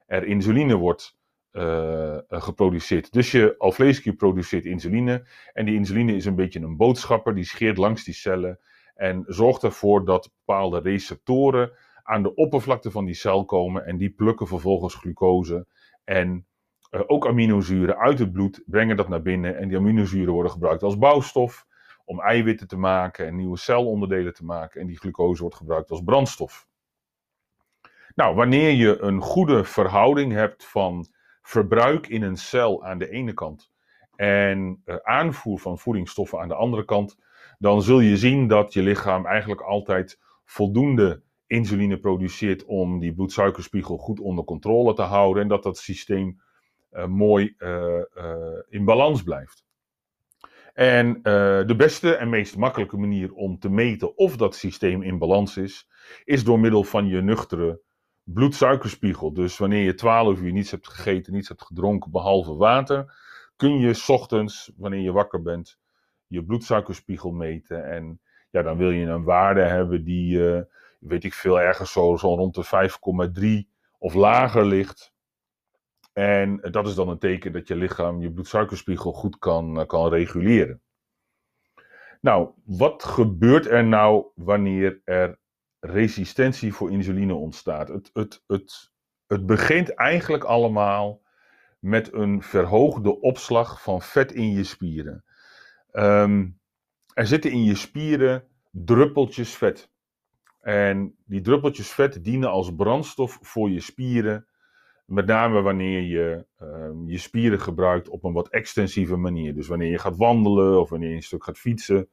er 0.07 0.25
insuline 0.25 0.75
wordt 0.75 1.19
uh, 1.53 2.17
geproduceerd. 2.29 3.13
Dus 3.13 3.31
je 3.31 3.55
alvleesklier 3.59 4.15
produceert 4.15 4.65
insuline. 4.65 5.27
En 5.53 5.65
die 5.65 5.75
insuline 5.75 6.15
is 6.15 6.25
een 6.25 6.35
beetje 6.35 6.61
een 6.61 6.77
boodschapper, 6.77 7.35
die 7.35 7.45
scheert 7.45 7.77
langs 7.77 8.05
die 8.05 8.15
cellen. 8.15 8.59
En 8.95 9.25
zorgt 9.27 9.63
ervoor 9.63 10.05
dat 10.05 10.31
bepaalde 10.45 10.81
receptoren 10.81 11.73
aan 12.11 12.23
de 12.23 12.35
oppervlakte 12.35 12.91
van 12.91 13.05
die 13.05 13.15
cel 13.15 13.45
komen. 13.45 13.87
En 13.87 13.97
die 13.97 14.11
plukken 14.11 14.47
vervolgens 14.47 14.95
glucose 14.95 15.67
en 16.05 16.47
uh, 16.91 17.01
ook 17.07 17.27
aminozuren 17.27 17.97
uit 17.97 18.19
het 18.19 18.33
bloed, 18.33 18.63
brengen 18.67 18.97
dat 18.97 19.09
naar 19.09 19.23
binnen. 19.23 19.57
En 19.57 19.69
die 19.69 19.77
aminozuren 19.77 20.33
worden 20.33 20.53
gebruikt 20.53 20.83
als 20.83 20.99
bouwstof 20.99 21.67
om 22.05 22.21
eiwitten 22.21 22.69
te 22.69 22.77
maken 22.77 23.27
en 23.27 23.37
nieuwe 23.37 23.57
celonderdelen 23.57 24.35
te 24.35 24.45
maken. 24.45 24.81
En 24.81 24.87
die 24.87 24.99
glucose 24.99 25.41
wordt 25.41 25.57
gebruikt 25.57 25.91
als 25.91 26.03
brandstof. 26.03 26.69
Nou, 28.15 28.35
wanneer 28.35 28.71
je 28.71 29.01
een 29.01 29.21
goede 29.21 29.65
verhouding 29.65 30.33
hebt 30.33 30.67
van 30.67 31.07
verbruik 31.43 32.07
in 32.07 32.23
een 32.23 32.37
cel 32.37 32.85
aan 32.85 32.99
de 32.99 33.11
ene 33.11 33.33
kant 33.33 33.71
en 34.17 34.83
uh, 34.85 34.97
aanvoer 35.03 35.59
van 35.59 35.79
voedingsstoffen 35.79 36.41
aan 36.41 36.49
de 36.49 36.55
andere 36.55 36.85
kant, 36.85 37.19
dan 37.59 37.83
zul 37.83 38.01
je 38.01 38.17
zien 38.17 38.47
dat 38.47 38.73
je 38.73 38.83
lichaam 38.83 39.27
eigenlijk 39.27 39.61
altijd 39.61 40.21
voldoende 40.45 41.23
insuline 41.51 41.99
produceert 41.99 42.65
om 42.65 42.99
die 42.99 43.15
bloedsuikerspiegel 43.15 43.97
goed 43.97 44.21
onder 44.21 44.45
controle 44.45 44.95
te 44.95 45.03
houden 45.03 45.43
en 45.43 45.49
dat 45.49 45.63
dat 45.63 45.79
systeem 45.79 46.41
uh, 46.93 47.07
mooi 47.07 47.55
uh, 47.59 48.03
in 48.69 48.85
balans 48.85 49.23
blijft. 49.23 49.65
En 50.75 51.23
de 51.23 51.75
beste 51.77 52.15
en 52.15 52.29
meest 52.29 52.57
makkelijke 52.57 52.97
manier 52.97 53.33
om 53.33 53.59
te 53.59 53.71
meten 53.71 54.17
of 54.17 54.37
dat 54.37 54.55
systeem 54.55 55.03
in 55.03 55.19
balans 55.19 55.57
is, 55.57 55.89
is 56.25 56.45
door 56.45 56.61
middel 56.61 56.85
van 56.85 57.07
je 57.07 57.23
nuchtere 57.23 57.81
bloedsuikerspiegel. 58.23 59.33
Dus 59.33 59.59
wanneer 59.59 59.85
je 59.85 59.95
12 59.95 60.41
uur 60.41 60.53
niets 60.53 60.71
hebt 60.71 60.89
gegeten, 60.89 61.33
niets 61.33 61.49
hebt 61.49 61.63
gedronken 61.63 62.11
behalve 62.11 62.55
water, 62.55 63.15
kun 63.57 63.79
je 63.79 64.05
ochtends, 64.07 64.73
wanneer 64.77 65.01
je 65.01 65.13
wakker 65.13 65.43
bent, 65.43 65.79
je 66.27 66.45
bloedsuikerspiegel 66.45 67.31
meten. 67.31 67.85
En 67.85 68.21
ja, 68.51 68.63
dan 68.63 68.77
wil 68.77 68.91
je 68.91 69.07
een 69.07 69.25
waarde 69.25 69.63
hebben 69.63 70.05
die, 70.05 70.39
weet 71.01 71.25
ik 71.25 71.35
veel, 71.35 71.61
ergens 71.61 71.93
zo, 71.93 72.17
zo 72.17 72.35
rond 72.35 72.55
de 72.55 73.65
5,3 73.65 73.71
of 73.99 74.15
lager 74.15 74.65
ligt. 74.65 75.13
En 76.13 76.57
dat 76.57 76.87
is 76.87 76.95
dan 76.95 77.09
een 77.09 77.19
teken 77.19 77.53
dat 77.53 77.69
je 77.69 77.77
lichaam 77.77 78.21
je 78.21 78.33
bloedsuikerspiegel 78.33 79.13
goed 79.13 79.39
kan, 79.39 79.87
kan 79.87 80.09
reguleren. 80.09 80.83
Nou, 82.21 82.51
wat 82.65 83.05
gebeurt 83.05 83.67
er 83.67 83.85
nou 83.85 84.27
wanneer 84.35 85.01
er 85.05 85.39
resistentie 85.81 86.73
voor 86.73 86.91
insuline 86.91 87.35
ontstaat. 87.35 87.89
Het, 87.89 88.11
het, 88.13 88.43
het, 88.47 88.93
het 89.27 89.47
begint 89.47 89.95
eigenlijk 89.95 90.45
allemaal 90.45 91.23
met 91.79 92.13
een 92.13 92.43
verhoogde 92.43 93.21
opslag 93.21 93.83
van 93.83 94.03
vet 94.03 94.33
in 94.33 94.53
je 94.53 94.65
spieren. 94.65 95.25
Ehm, 95.91 96.49
er 97.15 97.27
zitten 97.27 97.51
in 97.51 97.65
je 97.65 97.75
spieren 97.75 98.45
druppeltjes 98.71 99.55
vet. 99.55 99.91
En 100.61 101.17
die 101.25 101.41
druppeltjes 101.41 101.91
vet 101.91 102.25
dienen 102.25 102.51
als 102.51 102.75
brandstof 102.75 103.39
voor 103.43 103.71
je 103.71 103.81
spieren. 103.81 104.47
Met 105.07 105.27
name 105.27 105.61
wanneer 105.61 106.03
je 106.03 106.47
um, 106.63 107.09
je 107.09 107.19
spieren 107.19 107.61
gebruikt 107.61 108.09
op 108.09 108.25
een 108.25 108.33
wat 108.33 108.49
extensieve 108.49 109.17
manier. 109.17 109.55
Dus 109.55 109.69
wanneer 109.69 109.91
je 109.91 109.99
gaat 109.99 110.17
wandelen 110.17 110.81
of 110.81 110.91
wanneer 110.91 111.09
je 111.09 111.15
een 111.15 111.23
stuk 111.23 111.45
gaat 111.45 111.59
fietsen 111.59 112.09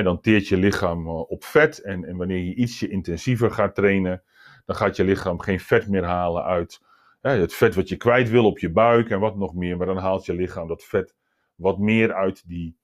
dan 0.00 0.20
teert 0.20 0.48
je 0.48 0.56
lichaam 0.56 1.06
eh, 1.06 1.30
op 1.30 1.44
vet. 1.44 1.78
En, 1.78 2.04
en, 2.04 2.16
wanneer 2.16 2.44
je 2.44 2.54
ietsje 2.54 2.88
intensiever 2.88 3.50
gaat 3.50 3.74
trainen, 3.74 4.22
dan 4.64 4.76
gaat 4.76 4.96
je 4.96 5.04
lichaam 5.04 5.40
geen 5.40 5.60
vet 5.60 5.88
meer 5.88 6.04
halen 6.04 6.44
uit 6.44 6.80
het 7.20 7.54
vet 7.54 7.74
wat 7.74 7.88
je 7.88 7.96
kwijt 7.96 8.30
wil 8.30 8.44
op 8.44 8.58
je 8.58 8.70
buik 8.70 9.10
en 9.10 9.20
wat 9.20 9.36
nog 9.36 9.54
meer. 9.54 9.76
Maar 9.76 9.86
dan 9.86 9.96
haalt 9.96 10.26
je 10.26 10.34
lichaam 10.34 10.68
dat 10.68 10.84
vet 10.84 11.14
wat 11.54 11.78
meer 11.78 12.12
uit 12.12 12.48
die 12.48 12.76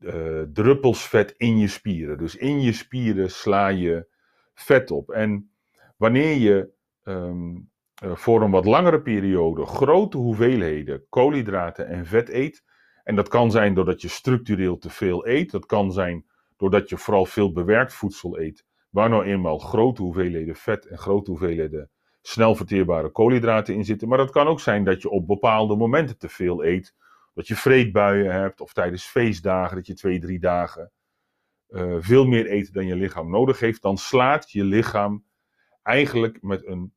uh, 0.00 0.42
druppels 0.52 1.08
vet 1.08 1.34
in 1.36 1.58
je 1.58 1.68
spieren. 1.68 2.18
Dus 2.18 2.36
in 2.36 2.60
je 2.60 2.72
spieren 2.72 3.30
sla 3.30 3.68
je 3.68 4.08
vet 4.54 4.90
op. 4.90 5.10
En 5.10 5.50
wanneer 5.96 6.36
je 6.36 6.70
um, 7.02 7.70
voor 7.94 8.42
een 8.42 8.50
wat 8.50 8.64
langere 8.64 9.02
periode 9.02 9.66
grote 9.66 10.16
hoeveelheden 10.16 11.06
koolhydraten 11.08 11.86
en 11.86 12.06
vet 12.06 12.28
eet, 12.28 12.64
en 13.06 13.16
dat 13.16 13.28
kan 13.28 13.50
zijn 13.50 13.74
doordat 13.74 14.00
je 14.00 14.08
structureel 14.08 14.78
te 14.78 14.90
veel 14.90 15.26
eet. 15.26 15.50
Dat 15.50 15.66
kan 15.66 15.92
zijn 15.92 16.26
doordat 16.56 16.88
je 16.88 16.96
vooral 16.96 17.26
veel 17.26 17.52
bewerkt 17.52 17.94
voedsel 17.94 18.38
eet. 18.38 18.64
Waar 18.90 19.08
nou 19.08 19.24
eenmaal 19.24 19.58
grote 19.58 20.02
hoeveelheden 20.02 20.56
vet 20.56 20.86
en 20.86 20.98
grote 20.98 21.30
hoeveelheden 21.30 21.90
snel 22.22 22.54
verteerbare 22.54 23.10
koolhydraten 23.10 23.74
in 23.74 23.84
zitten. 23.84 24.08
Maar 24.08 24.18
dat 24.18 24.30
kan 24.30 24.46
ook 24.46 24.60
zijn 24.60 24.84
dat 24.84 25.02
je 25.02 25.10
op 25.10 25.26
bepaalde 25.26 25.76
momenten 25.76 26.18
te 26.18 26.28
veel 26.28 26.64
eet. 26.64 26.94
Dat 27.36 27.48
je 27.48 27.56
vreedbuien 27.56 28.32
hebt 28.32 28.60
of 28.60 28.72
tijdens 28.72 29.04
feestdagen 29.04 29.76
dat 29.76 29.86
je 29.86 29.94
twee, 29.94 30.18
drie 30.18 30.38
dagen 30.38 30.92
uh, 31.68 31.96
veel 31.98 32.26
meer 32.26 32.50
eet 32.50 32.72
dan 32.72 32.86
je 32.86 32.96
lichaam 32.96 33.30
nodig 33.30 33.60
heeft. 33.60 33.82
Dan 33.82 33.98
slaat 33.98 34.50
je 34.50 34.64
lichaam 34.64 35.24
eigenlijk 35.82 36.42
met 36.42 36.66
een 36.66 36.94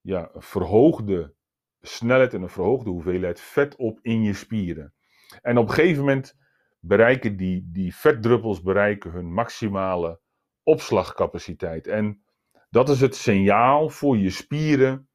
ja, 0.00 0.30
verhoogde 0.34 1.34
snelheid 1.80 2.34
en 2.34 2.42
een 2.42 2.48
verhoogde 2.48 2.90
hoeveelheid 2.90 3.40
vet 3.40 3.76
op 3.76 3.98
in 4.02 4.22
je 4.22 4.34
spieren. 4.34 4.94
En 5.42 5.58
op 5.58 5.68
een 5.68 5.74
gegeven 5.74 6.00
moment 6.00 6.36
bereiken 6.80 7.36
die, 7.36 7.68
die 7.72 7.94
vetdruppels 7.94 8.62
bereiken 8.62 9.10
hun 9.10 9.32
maximale 9.32 10.20
opslagcapaciteit. 10.62 11.86
En 11.86 12.22
dat 12.70 12.88
is 12.88 13.00
het 13.00 13.16
signaal 13.16 13.88
voor 13.88 14.18
je 14.18 14.30
spieren 14.30 15.08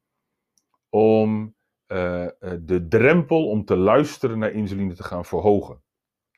om 0.88 1.56
uh, 1.94 2.26
de 2.60 2.86
drempel 2.88 3.48
om 3.48 3.64
te 3.64 3.76
luisteren 3.76 4.38
naar 4.38 4.52
insuline 4.52 4.94
te 4.94 5.02
gaan 5.02 5.24
verhogen. 5.24 5.82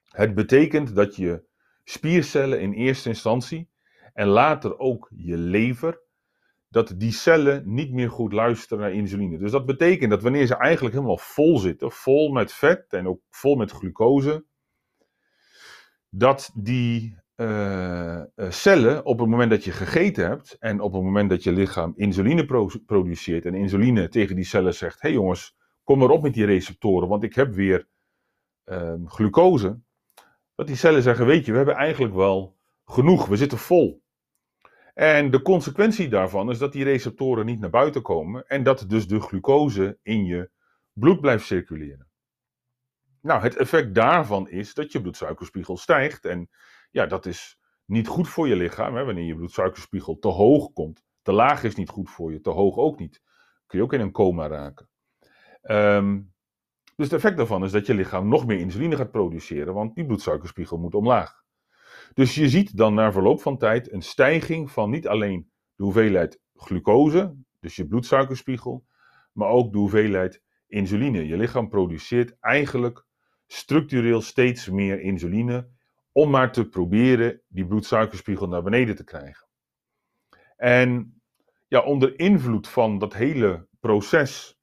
Het 0.09 0.35
betekent 0.35 0.95
dat 0.95 1.17
je 1.17 1.45
spiercellen 1.85 2.61
in 2.61 2.73
eerste 2.73 3.09
instantie 3.09 3.71
en 4.13 4.27
later 4.27 4.79
ook 4.79 5.11
je 5.17 5.37
lever 5.37 6.05
dat 6.69 6.95
die 6.97 7.13
cellen 7.13 7.75
niet 7.75 7.93
meer 7.93 8.11
goed 8.11 8.33
luisteren 8.33 8.79
naar 8.79 8.93
insuline. 8.93 9.39
Dus 9.39 9.51
dat 9.51 9.67
betekent 9.67 10.11
dat 10.11 10.23
wanneer 10.23 10.47
ze 10.47 10.57
eigenlijk 10.57 10.95
helemaal 10.95 11.19
vol 11.19 11.59
zitten, 11.59 11.93
vol 11.93 12.33
met 12.33 12.53
vet 12.53 12.93
en 12.93 13.09
ook 13.09 13.21
vol 13.31 13.57
met 13.57 13.71
glucose, 13.71 14.45
dat 16.11 16.51
die 16.55 17.17
uh, 17.37 18.23
cellen 18.49 19.05
op 19.05 19.19
het 19.19 19.29
moment 19.29 19.51
dat 19.51 19.65
je 19.65 19.71
gegeten 19.71 20.27
hebt 20.27 20.57
en 20.59 20.81
op 20.81 20.93
het 20.93 21.03
moment 21.03 21.31
dat 21.31 21.43
je 21.43 21.53
lichaam 21.53 21.93
insuline 21.97 22.45
produceert 22.87 23.45
en 23.45 23.55
insuline 23.55 24.09
tegen 24.09 24.37
die 24.37 24.45
cellen 24.45 24.75
zegt: 24.75 25.01
hé 25.01 25.09
hey 25.09 25.13
jongens, 25.13 25.57
kom 25.85 25.99
maar 25.99 26.11
op 26.11 26.23
met 26.23 26.35
die 26.35 26.45
receptoren, 26.45 27.09
want 27.09 27.23
ik 27.23 27.35
heb 27.35 27.55
weer 27.55 27.89
uh, 28.65 28.95
glucose. 29.05 29.81
Dat 30.55 30.67
die 30.67 30.77
cellen 30.77 31.03
zeggen: 31.03 31.27
weet 31.27 31.45
je, 31.45 31.51
we 31.51 31.57
hebben 31.57 31.75
eigenlijk 31.75 32.15
wel 32.15 32.57
genoeg, 32.85 33.27
we 33.27 33.37
zitten 33.37 33.59
vol. 33.59 34.05
En 34.95 35.31
de 35.31 35.43
consequentie 35.43 36.09
daarvan 36.09 36.51
is 36.51 36.59
dat 36.59 36.73
die 36.73 36.85
receptoren 36.85 37.47
niet 37.47 37.61
naar 37.61 37.71
buiten 37.71 38.03
komen 38.03 38.47
en 38.47 38.63
dat 38.63 38.85
dus 38.89 39.09
de 39.09 39.21
glucose 39.21 39.99
in 40.03 40.25
je 40.25 40.51
bloed 40.93 41.21
blijft 41.21 41.47
circuleren. 41.47 42.09
Nou, 43.21 43.43
het 43.43 43.57
effect 43.57 43.95
daarvan 43.95 44.49
is 44.49 44.75
dat 44.75 44.93
je 44.93 45.01
bloedsuikerspiegel 45.01 45.77
stijgt 45.77 46.25
en 46.25 46.49
ja, 46.97 47.07
dat 47.07 47.27
is 47.27 47.59
niet 47.85 48.09
goed 48.09 48.29
voor 48.29 48.49
je 48.49 48.57
lichaam. 48.57 48.95
Hè? 48.97 49.05
Wanneer 49.05 49.25
je 49.25 49.37
bloedsuikerspiegel 49.37 50.19
te 50.19 50.29
hoog 50.29 50.73
komt, 50.73 51.05
te 51.23 51.33
laag 51.33 51.63
is 51.65 51.75
niet 51.75 51.89
goed 51.89 52.11
voor 52.11 52.33
je, 52.33 52.41
te 52.41 52.51
hoog 52.51 52.77
ook 52.77 52.99
niet. 52.99 53.23
Kun 53.67 53.79
je 53.79 53.85
ook 53.85 53.93
in 53.93 54.01
een 54.01 54.13
coma 54.13 54.47
raken. 54.47 54.89
Um, 55.63 56.35
dus 56.97 57.07
het 57.07 57.13
effect 57.13 57.37
daarvan 57.37 57.65
is 57.65 57.73
dat 57.73 57.87
je 57.87 57.95
lichaam 57.95 58.29
nog 58.29 58.47
meer 58.47 58.59
insuline 58.59 58.97
gaat 58.97 59.11
produceren, 59.11 59.75
want 59.75 59.95
die 59.95 60.07
bloedsuikerspiegel 60.07 60.79
moet 60.79 60.95
omlaag. 60.95 61.45
Dus 62.15 62.35
je 62.35 62.49
ziet 62.49 62.77
dan 62.77 62.95
na 62.95 63.13
verloop 63.13 63.41
van 63.41 63.59
tijd 63.59 63.93
een 63.93 64.03
stijging 64.03 64.71
van 64.71 64.91
niet 64.91 65.09
alleen 65.09 65.51
de 65.75 65.85
hoeveelheid 65.85 66.41
glucose, 66.55 67.37
dus 67.61 67.77
je 67.77 67.87
bloedsuikerspiegel, 67.87 68.87
maar 69.33 69.49
ook 69.49 69.73
de 69.73 69.79
hoeveelheid 69.79 70.43
insuline. 70.67 71.27
Je 71.27 71.37
lichaam 71.37 71.69
produceert 71.69 72.37
eigenlijk 72.41 73.07
structureel 73.47 74.21
steeds 74.21 74.69
meer 74.69 75.01
insuline 75.01 75.76
om 76.17 76.31
maar 76.31 76.53
te 76.53 76.69
proberen 76.69 77.41
die 77.49 77.67
bloedsuikerspiegel 77.67 78.49
naar 78.49 78.63
beneden 78.63 78.97
te 78.97 79.05
krijgen. 79.05 79.49
En 80.57 81.21
ja, 81.69 81.81
onder 81.81 82.19
invloed 82.19 82.69
van 82.69 82.99
dat 82.99 83.15
hele 83.15 83.69
proces 83.81 84.59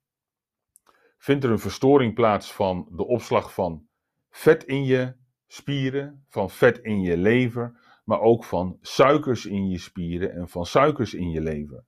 vindt 1.18 1.44
er 1.44 1.50
een 1.50 1.58
verstoring 1.58 2.14
plaats 2.14 2.52
van 2.52 2.88
de 2.90 3.06
opslag 3.06 3.54
van 3.54 3.86
vet 4.30 4.64
in 4.64 4.84
je 4.84 5.16
spieren, 5.46 6.24
van 6.28 6.50
vet 6.50 6.78
in 6.78 7.00
je 7.00 7.16
lever, 7.16 7.80
maar 8.04 8.20
ook 8.20 8.44
van 8.44 8.78
suikers 8.80 9.46
in 9.46 9.68
je 9.68 9.78
spieren 9.78 10.32
en 10.32 10.48
van 10.48 10.66
suikers 10.66 11.14
in 11.14 11.30
je 11.30 11.40
lever. 11.40 11.84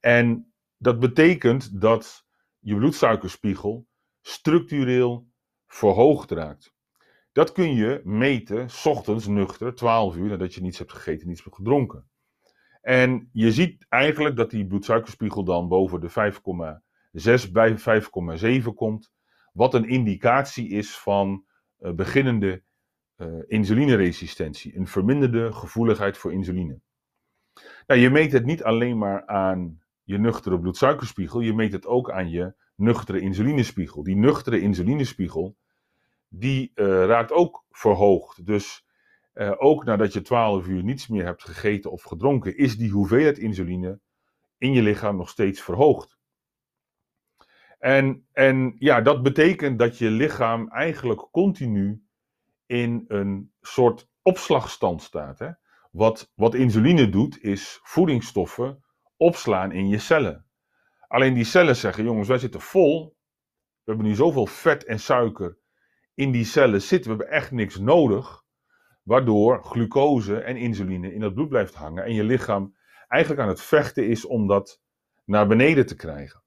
En 0.00 0.52
dat 0.76 0.98
betekent 0.98 1.80
dat 1.80 2.26
je 2.58 2.76
bloedsuikerspiegel 2.76 3.86
structureel 4.20 5.28
verhoogd 5.66 6.30
raakt. 6.30 6.76
Dat 7.38 7.52
kun 7.52 7.74
je 7.74 8.00
meten, 8.04 8.70
s 8.70 8.86
ochtends 8.86 9.26
nuchter, 9.26 9.74
12 9.74 10.16
uur 10.16 10.28
nadat 10.28 10.54
je 10.54 10.60
niets 10.60 10.78
hebt 10.78 10.92
gegeten, 10.92 11.28
niets 11.28 11.44
hebt 11.44 11.56
gedronken. 11.56 12.08
En 12.80 13.28
je 13.32 13.52
ziet 13.52 13.86
eigenlijk 13.88 14.36
dat 14.36 14.50
die 14.50 14.66
bloedsuikerspiegel 14.66 15.44
dan 15.44 15.68
boven 15.68 16.00
de 16.00 16.32
5,6 17.46 17.52
bij 17.52 17.78
5,7 18.60 18.64
komt. 18.74 19.12
Wat 19.52 19.74
een 19.74 19.88
indicatie 19.88 20.68
is 20.68 20.96
van 20.96 21.44
uh, 21.80 21.92
beginnende 21.92 22.62
uh, 23.16 23.42
insulineresistentie, 23.46 24.76
een 24.76 24.86
verminderde 24.86 25.52
gevoeligheid 25.52 26.18
voor 26.18 26.32
insuline. 26.32 26.80
Nou, 27.86 28.00
je 28.00 28.10
meet 28.10 28.32
het 28.32 28.44
niet 28.44 28.64
alleen 28.64 28.98
maar 28.98 29.26
aan 29.26 29.82
je 30.02 30.18
nuchtere 30.18 30.60
bloedsuikerspiegel, 30.60 31.40
je 31.40 31.54
meet 31.54 31.72
het 31.72 31.86
ook 31.86 32.10
aan 32.10 32.30
je 32.30 32.54
nuchtere 32.74 33.20
insulinespiegel. 33.20 34.02
Die 34.02 34.16
nuchtere 34.16 34.60
insulinespiegel, 34.60 35.56
die 36.28 36.72
uh, 36.74 37.04
raakt 37.04 37.32
ook 37.32 37.64
verhoogd. 37.70 38.46
Dus 38.46 38.86
uh, 39.34 39.52
ook 39.56 39.84
nadat 39.84 40.12
je 40.12 40.22
12 40.22 40.66
uur 40.66 40.82
niets 40.82 41.08
meer 41.08 41.24
hebt 41.24 41.44
gegeten 41.44 41.90
of 41.90 42.02
gedronken, 42.02 42.56
is 42.56 42.76
die 42.76 42.90
hoeveelheid 42.90 43.38
insuline 43.38 44.00
in 44.58 44.72
je 44.72 44.82
lichaam 44.82 45.16
nog 45.16 45.28
steeds 45.28 45.60
verhoogd. 45.60 46.18
En, 47.78 48.26
en 48.32 48.74
ja, 48.78 49.00
dat 49.00 49.22
betekent 49.22 49.78
dat 49.78 49.98
je 49.98 50.10
lichaam 50.10 50.68
eigenlijk 50.68 51.28
continu 51.30 52.02
in 52.66 53.04
een 53.08 53.52
soort 53.60 54.08
opslagstand 54.22 55.02
staat. 55.02 55.38
Hè? 55.38 55.50
Wat, 55.90 56.32
wat 56.34 56.54
insuline 56.54 57.08
doet, 57.08 57.42
is 57.42 57.80
voedingsstoffen 57.82 58.84
opslaan 59.16 59.72
in 59.72 59.88
je 59.88 59.98
cellen. 59.98 60.46
Alleen 61.08 61.34
die 61.34 61.44
cellen 61.44 61.76
zeggen: 61.76 62.04
jongens, 62.04 62.28
wij 62.28 62.38
zitten 62.38 62.60
vol. 62.60 63.16
We 63.84 63.94
hebben 63.94 64.06
nu 64.06 64.14
zoveel 64.14 64.46
vet 64.46 64.84
en 64.84 65.00
suiker 65.00 65.58
in 66.18 66.32
die 66.32 66.44
cellen 66.44 66.82
zitten. 66.82 67.10
We 67.10 67.16
hebben 67.16 67.36
echt 67.36 67.50
niks 67.50 67.78
nodig. 67.78 68.44
Waardoor 69.02 69.64
glucose 69.64 70.40
en 70.40 70.56
insuline 70.56 71.14
in 71.14 71.22
het 71.22 71.34
bloed 71.34 71.48
blijft 71.48 71.74
hangen. 71.74 72.04
En 72.04 72.14
je 72.14 72.24
lichaam 72.24 72.76
eigenlijk 73.08 73.42
aan 73.42 73.48
het 73.48 73.60
vechten 73.60 74.08
is 74.08 74.24
om 74.24 74.46
dat 74.46 74.80
naar 75.24 75.46
beneden 75.46 75.86
te 75.86 75.96
krijgen. 75.96 76.42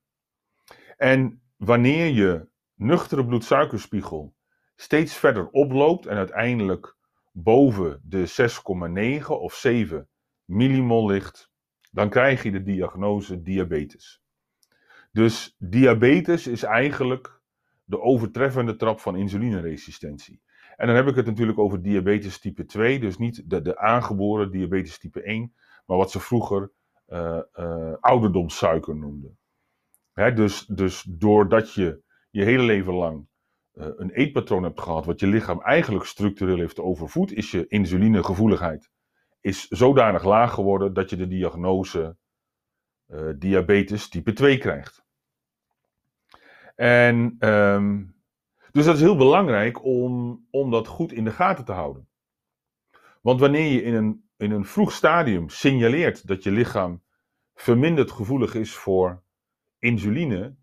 En 0.98 1.42
wanneer 1.58 2.06
je 2.06 2.48
nuchtere 2.76 3.26
bloedsuikerspiegel 3.26 4.36
steeds 4.76 5.16
verder 5.16 5.50
oploopt 5.50 6.06
en 6.06 6.18
uiteindelijk 6.18 6.98
boven 7.32 8.02
de 8.04 8.50
6,9 9.22 9.28
of 9.28 9.54
7 9.54 10.10
millimol 10.46 11.08
ligt, 11.08 11.52
dan 11.92 12.10
krijg 12.10 12.44
je 12.44 12.52
de 12.52 12.64
diagnose 12.64 13.42
diabetes. 13.42 14.24
Dus 15.12 15.56
diabetes 15.60 16.48
is 16.48 16.64
eigenlijk 16.64 17.41
de 17.92 18.02
overtreffende 18.02 18.76
trap 18.76 19.00
van 19.00 19.16
insulineresistentie. 19.16 20.42
En 20.76 20.88
dan 20.88 20.96
heb 20.96 21.08
ik 21.08 21.16
het 21.16 21.26
natuurlijk 21.26 21.60
over 21.60 21.82
diabetes 21.82 22.40
type 22.40 22.66
2, 22.66 23.00
dus 23.00 23.18
niet 23.18 23.50
de, 23.50 23.78
aangeboren 23.78 24.52
diabetes 24.52 25.00
type 25.00 25.22
1, 25.22 25.54
maar 25.86 25.98
wat 25.98 26.12
ze 26.12 26.20
vroeger 26.20 26.72
uh, 27.08 27.40
uh, 27.56 27.94
ouderdomssuiker 28.00 28.96
noemden. 28.96 29.38
Hè, 30.14 30.34
dus, 30.34 30.66
dus 30.66 31.04
doordat 31.10 31.74
je 31.74 32.04
je 32.30 32.44
hele 32.44 32.64
leven 32.64 32.94
lang 32.94 33.28
uh, 33.74 33.88
een 33.96 34.12
eetpatroon 34.12 34.64
hebt 34.64 34.82
gehad, 34.82 35.06
wat 35.06 35.20
je 35.20 35.28
lichaam 35.28 35.62
eigenlijk 35.62 36.06
structureel 36.06 36.58
heeft 36.58 36.80
overvoed, 36.80 37.32
is 37.32 37.52
je 37.52 37.68
insulinegevoeligheid 37.68 38.90
is 39.42 39.68
zodanig 39.68 40.24
laag 40.24 40.54
geworden 40.54 40.94
dat 40.94 41.10
je 41.10 41.16
de 41.16 41.28
diagnose 41.28 42.18
diabetes 43.38 44.10
type 44.10 44.34
2 44.34 44.58
krijgt. 44.58 45.04
En 46.82 47.36
um, 47.40 48.16
dus 48.72 48.86
dat 48.86 48.96
is 48.96 49.02
heel 49.02 49.16
belangrijk 49.16 49.84
om, 49.84 50.46
om 50.52 50.72
dat 50.72 50.88
goed 50.88 51.12
in 51.12 51.24
de 51.24 51.32
gaten 51.32 51.66
te 51.66 51.72
houden. 51.72 52.08
Want 53.22 53.40
wanneer 53.40 53.72
je 53.72 53.84
in 53.84 53.94
een, 53.94 54.30
in 54.38 54.52
een 54.52 54.66
vroeg 54.66 54.92
stadium 54.92 55.50
signaleert 55.50 56.28
dat 56.28 56.44
je 56.44 56.52
lichaam 56.52 57.04
verminderd 57.54 58.12
gevoelig 58.12 58.56
is 58.56 58.76
voor 58.76 59.24
insuline, 59.80 60.56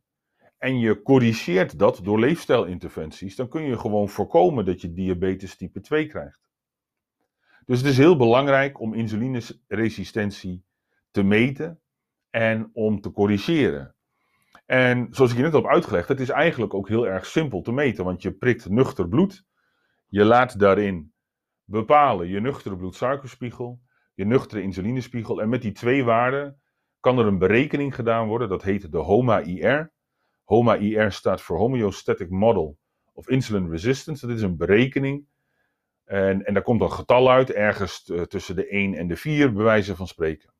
en 0.56 0.78
je 0.78 1.02
corrigeert 1.02 1.78
dat 1.78 2.00
door 2.02 2.18
leefstijlinterventies, 2.18 3.36
dan 3.36 3.48
kun 3.48 3.62
je 3.62 3.78
gewoon 3.78 4.08
voorkomen 4.08 4.64
dat 4.64 4.80
je 4.80 4.92
diabetes 4.92 5.56
type 5.56 5.80
2 5.80 6.06
krijgt. 6.06 6.50
Dus 7.66 7.78
het 7.78 7.86
is 7.86 7.98
heel 7.98 8.16
belangrijk 8.16 8.80
om 8.80 8.94
insulineresistentie 8.94 10.64
te 11.10 11.22
meten 11.22 11.80
en 12.30 12.70
om 12.72 13.00
te 13.00 13.10
corrigeren. 13.10 13.96
En 14.66 15.08
zoals 15.10 15.30
ik 15.30 15.36
je 15.36 15.42
net 15.42 15.52
heb 15.52 15.66
uitgelegd, 15.66 16.08
het 16.08 16.20
is 16.20 16.28
eigenlijk 16.28 16.74
ook 16.74 16.88
heel 16.88 17.06
erg 17.06 17.26
simpel 17.26 17.62
te 17.62 17.72
meten, 17.72 18.04
want 18.04 18.22
je 18.22 18.32
prikt 18.32 18.68
nuchter 18.68 19.08
bloed. 19.08 19.44
Je 20.08 20.24
laat 20.24 20.58
daarin 20.58 21.12
bepalen 21.64 22.28
je 22.28 22.40
nuchtere 22.40 22.76
bloedsuikerspiegel, 22.76 23.80
je 24.14 24.24
nuchtere 24.24 24.62
insulinespiegel. 24.62 25.40
En 25.40 25.48
met 25.48 25.62
die 25.62 25.72
twee 25.72 26.04
waarden 26.04 26.60
kan 27.00 27.18
er 27.18 27.26
een 27.26 27.38
berekening 27.38 27.94
gedaan 27.94 28.26
worden, 28.26 28.48
dat 28.48 28.62
heet 28.62 28.92
de 28.92 28.98
HOMA-IR. 28.98 29.92
HOMA-IR 30.44 31.12
staat 31.12 31.40
voor 31.40 31.58
Homeostatic 31.58 32.30
Model 32.30 32.78
of 33.12 33.28
Insulin 33.28 33.70
Resistance. 33.70 34.26
Dat 34.26 34.36
is 34.36 34.42
een 34.42 34.56
berekening. 34.56 35.26
En, 36.04 36.44
en 36.44 36.54
daar 36.54 36.62
komt 36.62 36.80
een 36.80 36.92
getal 36.92 37.30
uit, 37.30 37.50
ergens 37.50 38.12
tussen 38.28 38.56
de 38.56 38.68
1 38.68 38.94
en 38.94 39.08
de 39.08 39.16
4, 39.16 39.52
bij 39.52 39.64
wijze 39.64 39.96
van 39.96 40.06
spreken. 40.06 40.50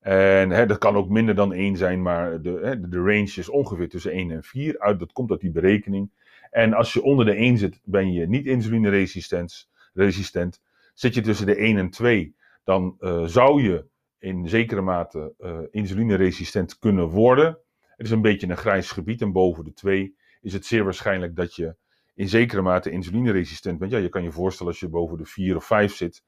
En 0.00 0.50
hè, 0.50 0.66
dat 0.66 0.78
kan 0.78 0.96
ook 0.96 1.08
minder 1.08 1.34
dan 1.34 1.52
1 1.52 1.76
zijn, 1.76 2.02
maar 2.02 2.42
de, 2.42 2.60
hè, 2.62 2.88
de 2.88 2.96
range 2.96 3.32
is 3.36 3.48
ongeveer 3.48 3.88
tussen 3.88 4.12
1 4.12 4.30
en 4.30 4.42
4. 4.42 4.78
Uit, 4.78 4.98
dat 4.98 5.12
komt 5.12 5.30
uit 5.30 5.40
die 5.40 5.50
berekening. 5.50 6.10
En 6.50 6.72
als 6.72 6.92
je 6.92 7.02
onder 7.02 7.24
de 7.24 7.34
1 7.34 7.58
zit, 7.58 7.80
ben 7.84 8.12
je 8.12 8.28
niet 8.28 8.46
insulineresistent. 8.46 9.68
Resistent. 9.92 10.60
Zit 10.94 11.14
je 11.14 11.20
tussen 11.20 11.46
de 11.46 11.56
1 11.56 11.76
en 11.76 11.90
2, 11.90 12.34
dan 12.64 12.96
uh, 13.00 13.24
zou 13.24 13.62
je 13.62 13.86
in 14.18 14.48
zekere 14.48 14.80
mate 14.80 15.34
uh, 15.38 15.58
insulineresistent 15.70 16.78
kunnen 16.78 17.08
worden. 17.08 17.58
Het 17.80 18.06
is 18.06 18.10
een 18.10 18.22
beetje 18.22 18.48
een 18.48 18.56
grijs 18.56 18.90
gebied 18.90 19.20
en 19.20 19.32
boven 19.32 19.64
de 19.64 19.72
2 19.72 20.14
is 20.40 20.52
het 20.52 20.66
zeer 20.66 20.84
waarschijnlijk 20.84 21.36
dat 21.36 21.54
je 21.54 21.76
in 22.14 22.28
zekere 22.28 22.62
mate 22.62 22.90
insulineresistent 22.90 23.78
bent. 23.78 23.90
Ja, 23.90 23.98
je 23.98 24.08
kan 24.08 24.22
je 24.22 24.32
voorstellen 24.32 24.72
als 24.72 24.80
je 24.80 24.88
boven 24.88 25.18
de 25.18 25.26
4 25.26 25.56
of 25.56 25.64
5 25.64 25.94
zit, 25.94 26.24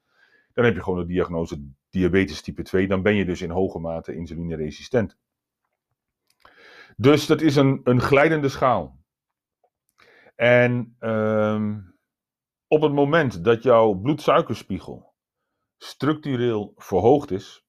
dan 0.53 0.65
heb 0.65 0.75
je 0.75 0.83
gewoon 0.83 0.99
de 0.99 1.05
diagnose 1.05 1.71
diabetes 1.93 2.41
type 2.41 2.63
2. 2.63 2.87
Dan 2.87 3.01
ben 3.01 3.15
je 3.15 3.25
dus 3.25 3.41
in 3.41 3.49
hoge 3.49 3.79
mate 3.79 4.15
insulineresistent. 4.15 5.17
Dus 6.97 7.25
dat 7.25 7.41
is 7.41 7.55
een, 7.55 7.81
een 7.83 8.01
glijdende 8.01 8.49
schaal. 8.49 9.01
En 10.35 10.95
um, 10.99 11.95
op 12.67 12.81
het 12.81 12.93
moment 12.93 13.43
dat 13.43 13.63
jouw 13.63 13.93
bloedsuikerspiegel 13.93 15.13
structureel 15.77 16.73
verhoogd 16.75 17.31
is, 17.31 17.65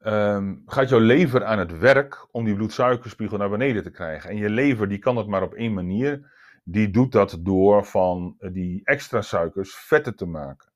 um, 0.00 0.62
gaat 0.66 0.88
jouw 0.88 1.00
lever 1.00 1.44
aan 1.44 1.58
het 1.58 1.78
werk 1.78 2.28
om 2.30 2.44
die 2.44 2.54
bloedsuikerspiegel 2.54 3.38
naar 3.38 3.50
beneden 3.50 3.82
te 3.82 3.90
krijgen. 3.90 4.30
En 4.30 4.36
je 4.36 4.50
lever 4.50 4.88
die 4.88 4.98
kan 4.98 5.14
dat 5.14 5.26
maar 5.26 5.42
op 5.42 5.54
één 5.54 5.74
manier. 5.74 6.36
Die 6.64 6.90
doet 6.90 7.12
dat 7.12 7.38
door 7.40 7.84
van 7.84 8.36
die 8.52 8.80
extra 8.84 9.22
suikers 9.22 9.74
vetten 9.74 10.16
te 10.16 10.26
maken. 10.26 10.67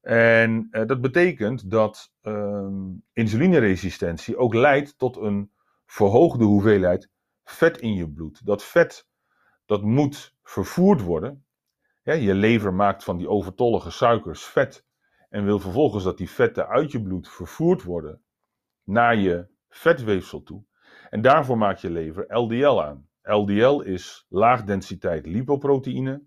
En 0.00 0.68
uh, 0.70 0.86
dat 0.86 1.00
betekent 1.00 1.70
dat 1.70 2.12
um, 2.22 3.04
insulineresistentie 3.12 4.36
ook 4.36 4.54
leidt 4.54 4.98
tot 4.98 5.16
een 5.16 5.52
verhoogde 5.86 6.44
hoeveelheid 6.44 7.10
vet 7.44 7.78
in 7.78 7.94
je 7.94 8.10
bloed. 8.10 8.46
Dat 8.46 8.64
vet, 8.64 9.08
dat 9.66 9.82
moet 9.82 10.36
vervoerd 10.42 11.00
worden. 11.00 11.44
Je 12.02 12.34
lever 12.34 12.74
maakt 12.74 13.04
van 13.04 13.16
die 13.16 13.28
overtollige 13.28 13.90
suikers 13.90 14.44
vet 14.44 14.84
en 15.28 15.44
wil 15.44 15.58
vervolgens 15.58 16.04
dat 16.04 16.18
die 16.18 16.30
vetten 16.30 16.68
uit 16.68 16.92
je 16.92 17.02
bloed 17.02 17.28
vervoerd 17.28 17.82
worden 17.82 18.22
naar 18.84 19.16
je 19.16 19.46
vetweefsel 19.68 20.42
toe. 20.42 20.64
En 21.10 21.20
daarvoor 21.20 21.58
maakt 21.58 21.80
je 21.80 21.90
lever 21.90 22.36
LDL 22.36 22.82
aan. 22.82 23.08
LDL 23.22 23.80
is 23.80 24.26
laagdensiteit 24.28 25.26
lipoproteïne. 25.26 26.22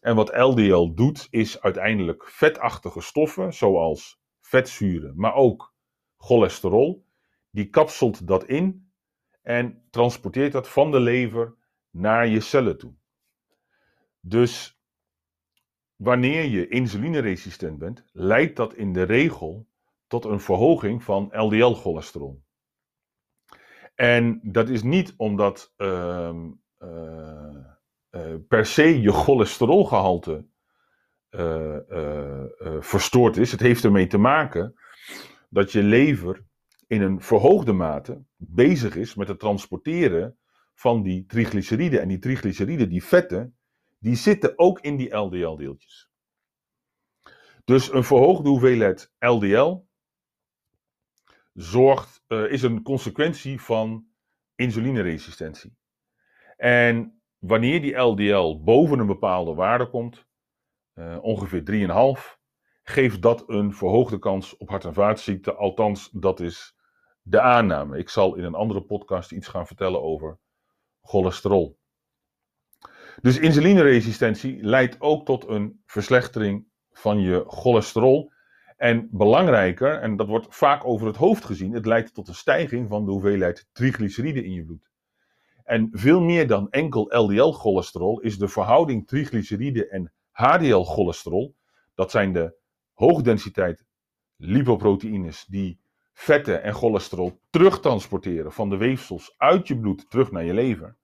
En 0.00 0.14
wat 0.14 0.36
LDL 0.36 0.94
doet, 0.94 1.26
is 1.30 1.60
uiteindelijk 1.60 2.28
vetachtige 2.28 3.00
stoffen, 3.00 3.54
zoals 3.54 4.20
vetzuren, 4.40 5.12
maar 5.16 5.34
ook 5.34 5.74
cholesterol. 6.16 7.08
Die 7.50 7.68
kapselt 7.68 8.26
dat 8.26 8.44
in 8.44 8.92
en 9.42 9.86
transporteert 9.90 10.52
dat 10.52 10.68
van 10.68 10.90
de 10.90 11.00
lever 11.00 11.56
naar 11.90 12.26
je 12.26 12.40
cellen 12.40 12.78
toe. 12.78 12.94
Dus 14.20 14.80
wanneer 15.96 16.44
je 16.44 16.68
insulineresistent 16.68 17.78
bent, 17.78 18.04
leidt 18.12 18.56
dat 18.56 18.74
in 18.74 18.92
de 18.92 19.02
regel 19.02 19.68
tot 20.06 20.24
een 20.24 20.40
verhoging 20.40 21.02
van 21.02 21.28
LDL-cholesterol. 21.32 22.42
En 23.94 24.40
dat 24.42 24.68
is 24.68 24.82
niet 24.82 25.14
omdat 25.16 25.74
uh, 25.76 26.34
uh, 26.78 27.66
uh, 28.10 28.34
per 28.48 28.66
se 28.66 29.00
je 29.00 29.12
cholesterolgehalte 29.12 30.46
uh, 31.30 31.76
verstoord 32.80 33.36
is. 33.36 33.50
Het 33.50 33.60
heeft 33.60 33.84
ermee 33.84 34.06
te 34.06 34.18
maken 34.18 34.74
dat 35.48 35.72
je 35.72 35.82
lever 35.82 36.44
in 36.86 37.02
een 37.02 37.20
verhoogde 37.20 37.72
mate 37.72 38.22
bezig 38.36 38.96
is 38.96 39.14
met 39.14 39.28
het 39.28 39.38
transporteren 39.38 40.38
van 40.74 41.02
die 41.02 41.26
triglyceriden. 41.26 42.00
En 42.00 42.08
die 42.08 42.18
triglyceriden, 42.18 42.88
die 42.88 43.04
vetten, 43.04 43.56
die 43.98 44.14
zitten 44.14 44.58
ook 44.58 44.80
in 44.80 44.96
die 44.96 45.16
LDL-deeltjes. 45.16 46.10
Dus 47.64 47.92
een 47.92 48.04
verhoogde 48.04 48.48
hoeveelheid 48.48 49.12
LDL 49.18 49.76
zorgt, 51.54 52.22
is 52.28 52.62
een 52.62 52.82
consequentie 52.82 53.60
van 53.60 54.06
insulineresistentie. 54.54 55.76
En 56.56 57.19
wanneer 57.40 57.80
die 57.80 57.96
LDL 57.96 58.62
boven 58.62 58.98
een 58.98 59.06
bepaalde 59.06 59.54
waarde 59.54 59.88
komt, 59.88 60.26
uh, 60.94 61.18
ongeveer 61.22 61.62
3,5, 61.64 62.38
geeft 62.82 63.22
dat 63.22 63.44
een 63.46 63.74
verhoogde 63.74 64.18
kans 64.18 64.56
op 64.56 64.68
hart- 64.68 64.84
en 64.84 64.94
vaatziekten. 64.94 65.56
Althans, 65.56 66.10
dat 66.12 66.40
is 66.40 66.76
de 67.22 67.40
aanname. 67.40 67.98
Ik 67.98 68.08
zal 68.08 68.34
in 68.34 68.44
een 68.44 68.54
andere 68.54 68.82
podcast 68.82 69.32
iets 69.32 69.48
gaan 69.48 69.66
vertellen 69.66 70.02
over 70.02 70.38
cholesterol. 71.02 71.78
Dus 73.22 73.38
insulineresistentie 73.38 74.62
leidt 74.62 75.00
ook 75.00 75.24
tot 75.24 75.48
een 75.48 75.82
verslechtering 75.86 76.66
van 76.90 77.20
je 77.20 77.44
cholesterol. 77.46 78.32
En 78.76 79.08
belangrijker, 79.10 80.00
en 80.00 80.16
dat 80.16 80.26
wordt 80.26 80.46
vaak 80.50 80.84
over 80.84 81.06
het 81.06 81.16
hoofd 81.16 81.44
gezien, 81.44 81.72
het 81.72 81.86
leidt 81.86 82.14
tot 82.14 82.28
een 82.28 82.34
stijging 82.34 82.88
van 82.88 83.04
de 83.04 83.10
hoeveelheid 83.10 83.68
triglyceriden 83.72 84.44
in 84.44 84.52
je 84.52 84.64
bloed. 84.64 84.89
En 85.70 85.88
veel 85.92 86.20
meer 86.20 86.46
dan 86.46 86.70
enkel 86.70 87.04
LDL-cholesterol 87.08 88.20
is 88.20 88.38
de 88.38 88.48
verhouding 88.48 89.06
triglyceriden 89.08 89.90
en 89.90 90.12
HDL-cholesterol. 90.30 91.56
Dat 91.94 92.10
zijn 92.10 92.32
de 92.32 92.56
hoogdensiteit 92.94 93.84
lipoproteïnes 94.36 95.44
die 95.44 95.80
vetten 96.12 96.62
en 96.62 96.74
cholesterol 96.74 97.40
terugtransporteren 97.50 98.52
van 98.52 98.70
de 98.70 98.76
weefsels 98.76 99.34
uit 99.36 99.68
je 99.68 99.78
bloed 99.78 100.10
terug 100.10 100.30
naar 100.30 100.44
je 100.44 100.54
lever. 100.54 100.96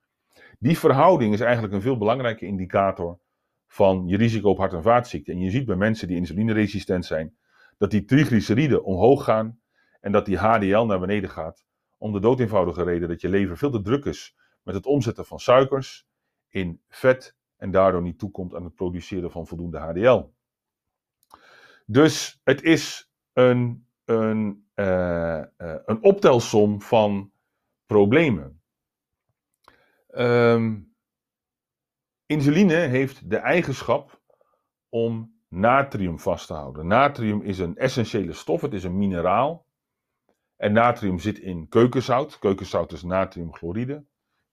Die 0.59 0.79
verhouding 0.79 1.33
is 1.33 1.41
eigenlijk 1.41 1.75
een 1.75 1.81
veel 1.81 1.99
belangrijke 1.99 2.47
indicator 2.47 3.19
van 3.67 4.07
je 4.07 4.17
risico 4.17 4.51
op 4.51 4.59
hart- 4.59 4.73
en 4.73 4.83
vaatziekten. 4.83 5.35
En 5.35 5.41
je 5.41 5.51
ziet 5.51 5.67
bij 5.67 5.77
mensen 5.77 6.09
die 6.09 6.17
insulineresistent 6.17 7.05
zijn, 7.05 7.37
dat 7.79 7.91
die 7.91 8.05
triglyceriden 8.05 8.85
omhoog 8.85 9.25
gaan 9.25 9.61
en 10.01 10.13
dat 10.13 10.27
die 10.27 10.37
HDL 10.37 10.85
naar 10.85 11.01
beneden 11.01 11.31
gaat. 11.31 11.65
Om 11.99 12.13
de 12.13 12.21
doodeenvoudige 12.21 12.83
reden 12.83 13.09
dat 13.09 13.21
je 13.21 13.29
lever 13.29 13.57
veel 13.57 13.71
te 13.71 13.81
druk 13.81 14.05
is 14.05 14.35
met 14.67 14.75
het 14.75 14.87
omzetten 14.87 15.27
van 15.27 15.41
suikers 15.41 16.07
in 16.49 16.81
vet 16.89 17.37
en 17.57 17.71
daardoor 17.71 18.03
niet 18.03 18.19
toekomt 18.19 18.55
aan 18.55 18.65
het 18.65 18.75
produceren 18.75 19.31
van 19.31 19.47
voldoende 19.47 19.79
HDL. 19.79 20.25
Dus 21.87 22.41
het 22.45 22.63
is 22.63 23.11
een, 23.33 23.87
een, 24.05 24.69
uh, 24.75 25.43
uh, 25.59 25.77
een 25.85 26.03
optelsom 26.03 26.83
van 26.83 27.33
problemen. 27.87 28.61
Um, 30.11 30.95
insuline 32.27 32.75
heeft 32.75 33.31
de 33.31 33.37
eigenschap 33.37 34.21
om 34.89 35.41
natrium 35.49 36.19
vast 36.19 36.47
te 36.47 36.55
houden. 36.55 36.87
Natrium 36.87 37.43
is 37.43 37.59
een 37.59 37.77
essentiële 37.77 38.33
stof, 38.33 38.61
het 38.61 38.73
is 38.73 38.85
een 38.85 38.99
mineraal. 38.99 39.67
En 40.57 40.73
natrium 40.73 41.19
zit 41.19 41.39
in 41.39 41.69
keukenzout. 41.69 42.39
Keukenzout 42.39 42.93
is 42.93 43.03
natriumchloride. 43.03 44.05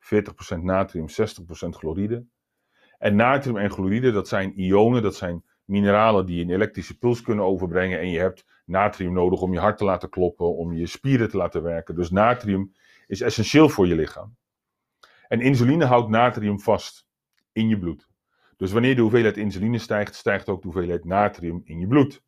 40% 0.03 0.57
natrium, 0.57 1.07
60% 1.09 1.13
chloride. 1.69 2.25
En 2.97 3.15
natrium 3.15 3.57
en 3.57 3.71
chloride, 3.71 4.11
dat 4.11 4.27
zijn 4.27 4.59
ionen, 4.59 5.01
dat 5.01 5.15
zijn 5.15 5.43
mineralen 5.65 6.25
die 6.25 6.43
een 6.43 6.49
elektrische 6.49 6.97
puls 6.97 7.21
kunnen 7.21 7.45
overbrengen. 7.45 7.99
En 7.99 8.09
je 8.09 8.19
hebt 8.19 8.45
natrium 8.65 9.13
nodig 9.13 9.41
om 9.41 9.53
je 9.53 9.59
hart 9.59 9.77
te 9.77 9.83
laten 9.83 10.09
kloppen, 10.09 10.55
om 10.55 10.73
je 10.73 10.85
spieren 10.85 11.29
te 11.29 11.37
laten 11.37 11.63
werken. 11.63 11.95
Dus 11.95 12.11
natrium 12.11 12.73
is 13.07 13.21
essentieel 13.21 13.69
voor 13.69 13.87
je 13.87 13.95
lichaam. 13.95 14.35
En 15.27 15.41
insuline 15.41 15.85
houdt 15.85 16.09
natrium 16.09 16.59
vast 16.59 17.07
in 17.51 17.67
je 17.67 17.77
bloed. 17.77 18.07
Dus 18.57 18.71
wanneer 18.71 18.95
de 18.95 19.01
hoeveelheid 19.01 19.37
insuline 19.37 19.77
stijgt, 19.77 20.15
stijgt 20.15 20.49
ook 20.49 20.61
de 20.61 20.67
hoeveelheid 20.67 21.05
natrium 21.05 21.61
in 21.63 21.79
je 21.79 21.87
bloed. 21.87 22.23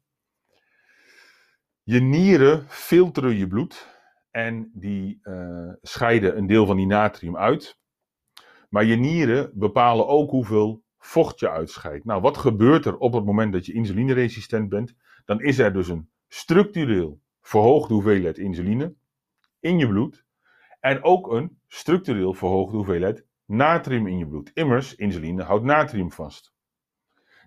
Je 1.83 2.01
nieren 2.01 2.65
filteren 2.67 3.35
je 3.35 3.47
bloed 3.47 3.94
en 4.35 4.71
die 4.73 5.19
uh, 5.23 5.73
scheiden 5.81 6.37
een 6.37 6.47
deel 6.47 6.65
van 6.65 6.77
die 6.77 6.85
natrium 6.85 7.37
uit. 7.37 7.79
Maar 8.69 8.85
je 8.85 8.95
nieren 8.95 9.51
bepalen 9.53 10.07
ook 10.07 10.29
hoeveel 10.29 10.83
vocht 10.97 11.39
je 11.39 11.49
uitscheidt. 11.49 12.05
Nou, 12.05 12.21
wat 12.21 12.37
gebeurt 12.37 12.85
er 12.85 12.97
op 12.97 13.13
het 13.13 13.25
moment 13.25 13.53
dat 13.53 13.65
je 13.65 13.73
insulineresistent 13.73 14.69
bent? 14.69 14.95
Dan 15.25 15.41
is 15.41 15.59
er 15.59 15.73
dus 15.73 15.87
een 15.87 16.09
structureel 16.27 17.21
verhoogde 17.41 17.93
hoeveelheid 17.93 18.37
insuline 18.37 18.93
in 19.59 19.77
je 19.77 19.87
bloed. 19.87 20.25
En 20.79 21.03
ook 21.03 21.31
een 21.31 21.59
structureel 21.67 22.33
verhoogde 22.33 22.75
hoeveelheid 22.75 23.25
natrium 23.45 24.07
in 24.07 24.17
je 24.17 24.27
bloed. 24.27 24.51
Immers, 24.53 24.95
insuline 24.95 25.43
houdt 25.43 25.63
natrium 25.63 26.11
vast. 26.11 26.53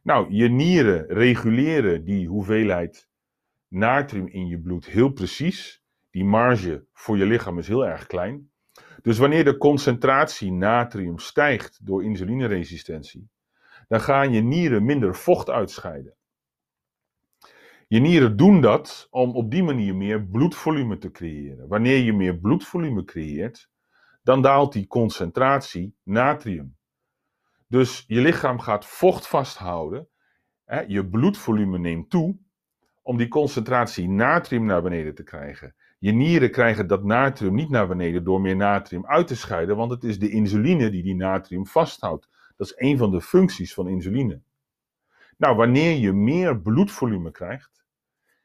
Nou, 0.03 0.33
je 0.33 0.49
nieren 0.49 1.07
reguleren 1.07 2.05
die 2.05 2.29
hoeveelheid 2.29 3.09
natrium 3.69 4.27
in 4.27 4.47
je 4.47 4.59
bloed 4.59 4.87
heel 4.87 5.11
precies. 5.11 5.83
Die 6.11 6.25
marge 6.25 6.87
voor 6.93 7.19
je 7.19 7.27
lichaam 7.27 7.59
is 7.59 7.69
heel 7.69 7.87
erg 7.87 8.07
klein. 8.07 8.51
Dus 9.03 9.19
wanneer 9.19 9.45
de 9.45 9.57
concentratie 9.57 10.53
natrium 10.53 11.19
stijgt 11.19 11.87
door 11.87 12.05
insulineresistentie, 12.05 13.29
dan 13.89 14.01
gaan 14.01 14.33
je 14.33 14.41
nieren 14.41 14.85
minder 14.85 15.15
vocht 15.15 15.51
uitscheiden. 15.51 16.17
Je 17.89 18.01
nieren 18.01 18.37
doen 18.37 18.61
dat 18.61 19.07
om 19.11 19.37
op 19.37 19.51
die 19.51 19.63
manier 19.63 19.97
meer 19.97 20.27
bloedvolume 20.27 20.99
te 20.99 21.11
creëren. 21.11 21.69
Wanneer 21.69 21.99
je 21.99 22.13
meer 22.13 22.39
bloedvolume 22.39 23.05
creëert, 23.05 23.71
dan 24.23 24.43
daalt 24.43 24.73
die 24.73 24.87
concentratie 24.87 25.97
natrium. 26.03 26.77
Dus 27.67 28.05
je 28.07 28.21
lichaam 28.21 28.59
gaat 28.59 28.87
vocht 28.87 29.27
vasthouden, 29.27 30.09
hè, 30.65 30.81
je 30.81 31.09
bloedvolume 31.09 31.79
neemt 31.79 32.11
toe 32.11 32.39
om 33.03 33.17
die 33.17 33.29
concentratie 33.29 34.09
natrium 34.09 34.65
naar 34.65 34.83
beneden 34.83 35.15
te 35.15 35.23
krijgen. 35.23 35.75
Je 35.99 36.13
nieren 36.13 36.51
krijgen 36.51 36.87
dat 36.87 37.05
natrium 37.05 37.55
niet 37.55 37.71
naar 37.71 37.89
beneden 37.89 38.25
door 38.25 38.41
meer 38.41 38.57
natrium 38.57 39.07
uit 39.07 39.27
te 39.27 39.37
scheiden, 39.37 39.77
want 39.77 39.91
het 39.91 40.05
is 40.05 40.19
de 40.19 40.31
insuline 40.31 40.91
die 40.91 41.03
die 41.03 41.15
natrium 41.15 41.67
vasthoudt. 41.67 42.29
Dat 42.57 42.67
is 42.67 42.73
een 42.77 42.99
van 42.99 43.11
de 43.11 43.21
functies 43.21 43.75
van 43.75 43.89
insuline. 43.89 44.41
Nou, 45.37 45.57
wanneer 45.57 45.97
je 45.97 46.13
meer 46.13 46.61
bloedvolume 46.61 47.31
krijgt, 47.31 47.85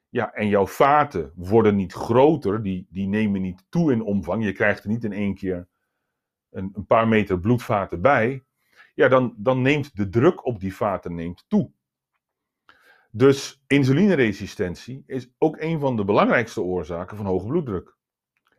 ja, 0.10 0.34
en 0.34 0.48
jouw 0.48 0.68
vaten 0.68 1.32
worden 1.36 1.76
niet 1.76 1.94
groter, 1.94 2.64
die, 2.64 2.88
die 2.90 3.08
nemen 3.08 3.42
niet 3.42 3.66
toe 3.70 3.92
in 3.92 4.02
omvang, 4.02 4.44
je 4.44 4.52
krijgt 4.52 4.84
er 4.84 4.90
niet 4.90 5.04
in 5.04 5.14
één 5.14 5.36
keer 5.36 5.68
een, 6.50 6.72
een 6.74 6.86
paar 6.86 7.08
meter 7.08 7.40
bloedvaten 7.40 8.02
bij, 8.02 8.44
ja, 8.96 9.08
dan, 9.08 9.34
dan 9.38 9.62
neemt 9.62 9.96
de 9.96 10.10
druk 10.10 10.46
op 10.46 10.60
die 10.60 10.76
vaten 10.76 11.16
neemt 11.16 11.46
toe. 11.48 11.72
Dus 13.16 13.64
insulineresistentie 13.68 15.04
is 15.06 15.30
ook 15.38 15.58
een 15.60 15.80
van 15.80 15.96
de 15.96 16.06
belangrijkste 16.06 16.62
oorzaken 16.62 17.18
van 17.18 17.26
hoge 17.26 17.48
bloeddruk. 17.48 17.98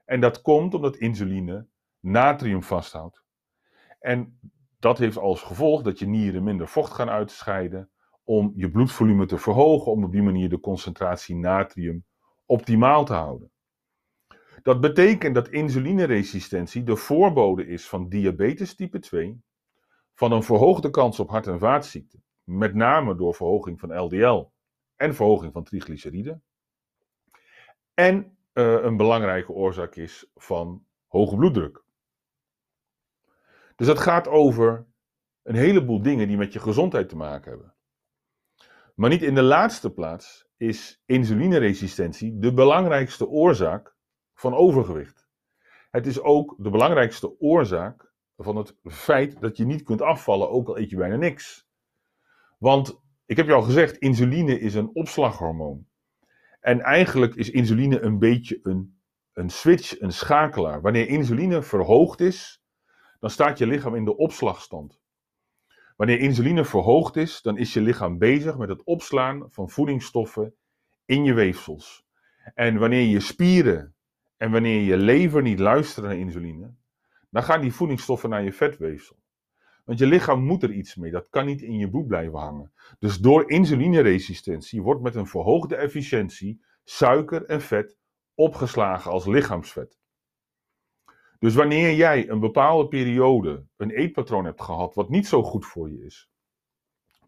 En 0.04 0.20
dat 0.20 0.42
komt 0.42 0.74
omdat 0.74 0.96
insuline 0.96 1.66
natrium 2.00 2.62
vasthoudt. 2.62 3.22
En 4.00 4.38
dat 4.78 4.98
heeft 4.98 5.16
als 5.16 5.42
gevolg 5.42 5.82
dat 5.82 5.98
je 5.98 6.06
nieren 6.06 6.42
minder 6.42 6.68
vocht 6.68 6.92
gaan 6.92 7.10
uitscheiden 7.10 7.90
om 8.24 8.52
je 8.56 8.70
bloedvolume 8.70 9.26
te 9.26 9.38
verhogen, 9.38 9.92
om 9.92 10.04
op 10.04 10.12
die 10.12 10.22
manier 10.22 10.48
de 10.48 10.60
concentratie 10.60 11.36
natrium 11.36 12.04
optimaal 12.46 13.04
te 13.04 13.12
houden. 13.12 13.50
Dat 14.62 14.80
betekent 14.80 15.34
dat 15.34 15.48
insulineresistentie 15.48 16.82
de 16.82 16.96
voorbode 16.96 17.66
is 17.66 17.88
van 17.88 18.08
diabetes 18.08 18.74
type 18.74 18.98
2, 18.98 19.42
van 20.14 20.32
een 20.32 20.42
verhoogde 20.42 20.90
kans 20.90 21.20
op 21.20 21.30
hart- 21.30 21.46
en 21.46 21.58
vaatziekten, 21.58 22.23
met 22.44 22.74
name 22.74 23.16
door 23.16 23.34
verhoging 23.34 23.80
van 23.80 23.98
LDL 23.98 24.50
en 24.96 25.14
verhoging 25.14 25.52
van 25.52 25.64
triglyceriden, 25.64 26.42
en 27.94 28.36
uh, 28.52 28.82
een 28.82 28.96
belangrijke 28.96 29.52
oorzaak 29.52 29.94
is 29.94 30.30
van 30.34 30.86
hoge 31.06 31.36
bloeddruk. 31.36 31.82
Dus 33.76 33.86
het 33.86 33.98
gaat 33.98 34.28
over 34.28 34.86
een 35.42 35.54
heleboel 35.54 36.02
dingen 36.02 36.28
die 36.28 36.36
met 36.36 36.52
je 36.52 36.58
gezondheid 36.58 37.08
te 37.08 37.16
maken 37.16 37.50
hebben. 37.50 37.74
Maar 38.94 39.10
niet 39.10 39.22
in 39.22 39.34
de 39.34 39.42
laatste 39.42 39.92
plaats 39.92 40.46
is 40.56 41.02
insulineresistentie 41.06 42.38
de 42.38 42.54
belangrijkste 42.54 43.28
oorzaak 43.28 43.96
van 44.34 44.54
overgewicht. 44.54 45.28
Het 45.90 46.06
is 46.06 46.20
ook 46.20 46.54
de 46.58 46.70
belangrijkste 46.70 47.40
oorzaak 47.40 48.12
van 48.36 48.56
het 48.56 48.76
feit 48.84 49.40
dat 49.40 49.56
je 49.56 49.64
niet 49.64 49.82
kunt 49.82 50.02
afvallen, 50.02 50.50
ook 50.50 50.68
al 50.68 50.78
eet 50.78 50.90
je 50.90 50.96
bijna 50.96 51.16
niks. 51.16 51.66
Want 52.64 53.00
ik 53.26 53.36
heb 53.36 53.46
je 53.46 53.52
al 53.52 53.62
gezegd, 53.62 53.96
insuline 53.96 54.60
is 54.60 54.74
een 54.74 54.90
opslaghormoon. 54.94 55.86
En 56.60 56.80
eigenlijk 56.80 57.34
is 57.34 57.50
insuline 57.50 58.00
een 58.00 58.18
beetje 58.18 58.58
een, 58.62 58.98
een 59.32 59.50
switch, 59.50 60.00
een 60.00 60.12
schakelaar. 60.12 60.80
Wanneer 60.80 61.08
insuline 61.08 61.62
verhoogd 61.62 62.20
is, 62.20 62.62
dan 63.20 63.30
staat 63.30 63.58
je 63.58 63.66
lichaam 63.66 63.94
in 63.94 64.04
de 64.04 64.16
opslagstand. 64.16 65.00
Wanneer 65.96 66.18
insuline 66.18 66.64
verhoogd 66.64 67.16
is, 67.16 67.42
dan 67.42 67.58
is 67.58 67.72
je 67.72 67.80
lichaam 67.80 68.18
bezig 68.18 68.56
met 68.56 68.68
het 68.68 68.84
opslaan 68.84 69.46
van 69.50 69.70
voedingsstoffen 69.70 70.54
in 71.04 71.24
je 71.24 71.34
weefsels. 71.34 72.06
En 72.54 72.78
wanneer 72.78 73.06
je 73.06 73.20
spieren 73.20 73.94
en 74.36 74.50
wanneer 74.50 74.80
je 74.80 74.96
lever 74.96 75.42
niet 75.42 75.58
luisteren 75.58 76.08
naar 76.08 76.18
insuline, 76.18 76.74
dan 77.30 77.42
gaan 77.42 77.60
die 77.60 77.74
voedingsstoffen 77.74 78.30
naar 78.30 78.44
je 78.44 78.52
vetweefsel. 78.52 79.23
Want 79.84 79.98
je 79.98 80.06
lichaam 80.06 80.42
moet 80.44 80.62
er 80.62 80.72
iets 80.72 80.94
mee, 80.94 81.10
dat 81.10 81.26
kan 81.30 81.46
niet 81.46 81.62
in 81.62 81.78
je 81.78 81.90
bloed 81.90 82.06
blijven 82.06 82.38
hangen. 82.38 82.72
Dus 82.98 83.18
door 83.18 83.50
insulineresistentie 83.50 84.82
wordt 84.82 85.02
met 85.02 85.14
een 85.14 85.26
verhoogde 85.26 85.76
efficiëntie 85.76 86.64
suiker 86.84 87.44
en 87.44 87.60
vet 87.60 87.96
opgeslagen 88.34 89.10
als 89.10 89.26
lichaamsvet. 89.26 89.98
Dus 91.38 91.54
wanneer 91.54 91.94
jij 91.94 92.28
een 92.28 92.40
bepaalde 92.40 92.88
periode 92.88 93.66
een 93.76 93.90
eetpatroon 93.90 94.44
hebt 94.44 94.62
gehad 94.62 94.94
wat 94.94 95.08
niet 95.08 95.26
zo 95.26 95.42
goed 95.42 95.66
voor 95.66 95.90
je 95.90 96.04
is, 96.04 96.30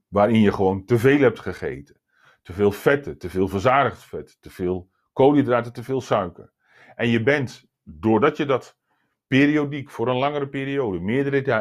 waarin 0.09 0.41
je 0.41 0.53
gewoon 0.53 0.85
te 0.85 0.99
veel 0.99 1.19
hebt 1.19 1.41
gegeten, 1.41 2.01
te 2.43 2.53
veel 2.53 2.73
vetten, 2.73 3.19
te 3.19 3.31
veel 3.31 3.49
verzadigd 3.49 4.05
vet, 4.05 4.37
te 4.41 4.51
veel 4.51 4.91
koolhydraten, 5.13 5.73
te 5.73 5.83
veel 5.83 6.01
suiker, 6.01 6.53
en 6.95 7.09
je 7.09 7.23
bent, 7.23 7.69
doordat 7.83 8.37
je 8.37 8.45
dat 8.45 8.79
periodiek 9.27 9.91
voor 9.91 10.09
een 10.09 10.17
langere 10.17 10.49
periode, 10.49 11.01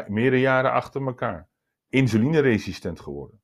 meerdere, 0.08 0.40
jaren 0.40 0.72
achter 0.72 1.06
elkaar, 1.06 1.48
insulineresistent 1.88 3.00
geworden. 3.00 3.40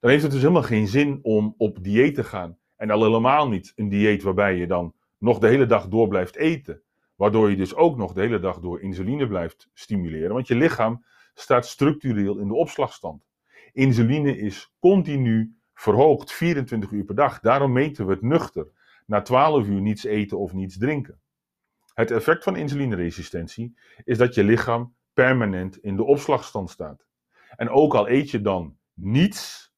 Dan 0.00 0.10
heeft 0.10 0.22
het 0.22 0.32
dus 0.32 0.40
helemaal 0.40 0.62
geen 0.62 0.86
zin 0.86 1.18
om 1.22 1.54
op 1.58 1.84
dieet 1.84 2.14
te 2.14 2.24
gaan. 2.24 2.58
En 2.76 2.90
al 2.90 3.04
helemaal 3.04 3.48
niet 3.48 3.72
een 3.76 3.88
dieet 3.88 4.22
waarbij 4.22 4.56
je 4.56 4.66
dan 4.66 4.94
nog 5.18 5.38
de 5.38 5.48
hele 5.48 5.66
dag 5.66 5.88
door 5.88 6.08
blijft 6.08 6.36
eten. 6.36 6.82
Waardoor 7.14 7.50
je 7.50 7.56
dus 7.56 7.74
ook 7.74 7.96
nog 7.96 8.12
de 8.12 8.20
hele 8.20 8.40
dag 8.40 8.60
door 8.60 8.80
insuline 8.80 9.26
blijft 9.26 9.70
stimuleren. 9.74 10.32
Want 10.32 10.46
je 10.46 10.54
lichaam 10.54 11.04
staat 11.34 11.66
structureel 11.66 12.38
in 12.38 12.48
de 12.48 12.54
opslagstand. 12.54 13.26
Insuline 13.72 14.36
is 14.36 14.74
continu 14.78 15.56
verhoogd, 15.74 16.32
24 16.32 16.90
uur 16.90 17.04
per 17.04 17.14
dag. 17.14 17.40
Daarom 17.40 17.72
meten 17.72 18.06
we 18.06 18.12
het 18.12 18.22
nuchter. 18.22 18.68
Na 19.06 19.22
12 19.22 19.66
uur 19.66 19.80
niets 19.80 20.04
eten 20.04 20.38
of 20.38 20.52
niets 20.52 20.78
drinken. 20.78 21.20
Het 21.94 22.10
effect 22.10 22.44
van 22.44 22.56
insulineresistentie 22.56 23.78
is 24.04 24.18
dat 24.18 24.34
je 24.34 24.44
lichaam 24.44 24.94
permanent 25.12 25.78
in 25.78 25.96
de 25.96 26.04
opslagstand 26.04 26.70
staat. 26.70 27.06
En 27.56 27.68
ook 27.68 27.94
al 27.94 28.08
eet 28.08 28.30
je 28.30 28.40
dan 28.40 28.78
niets, 28.92 29.72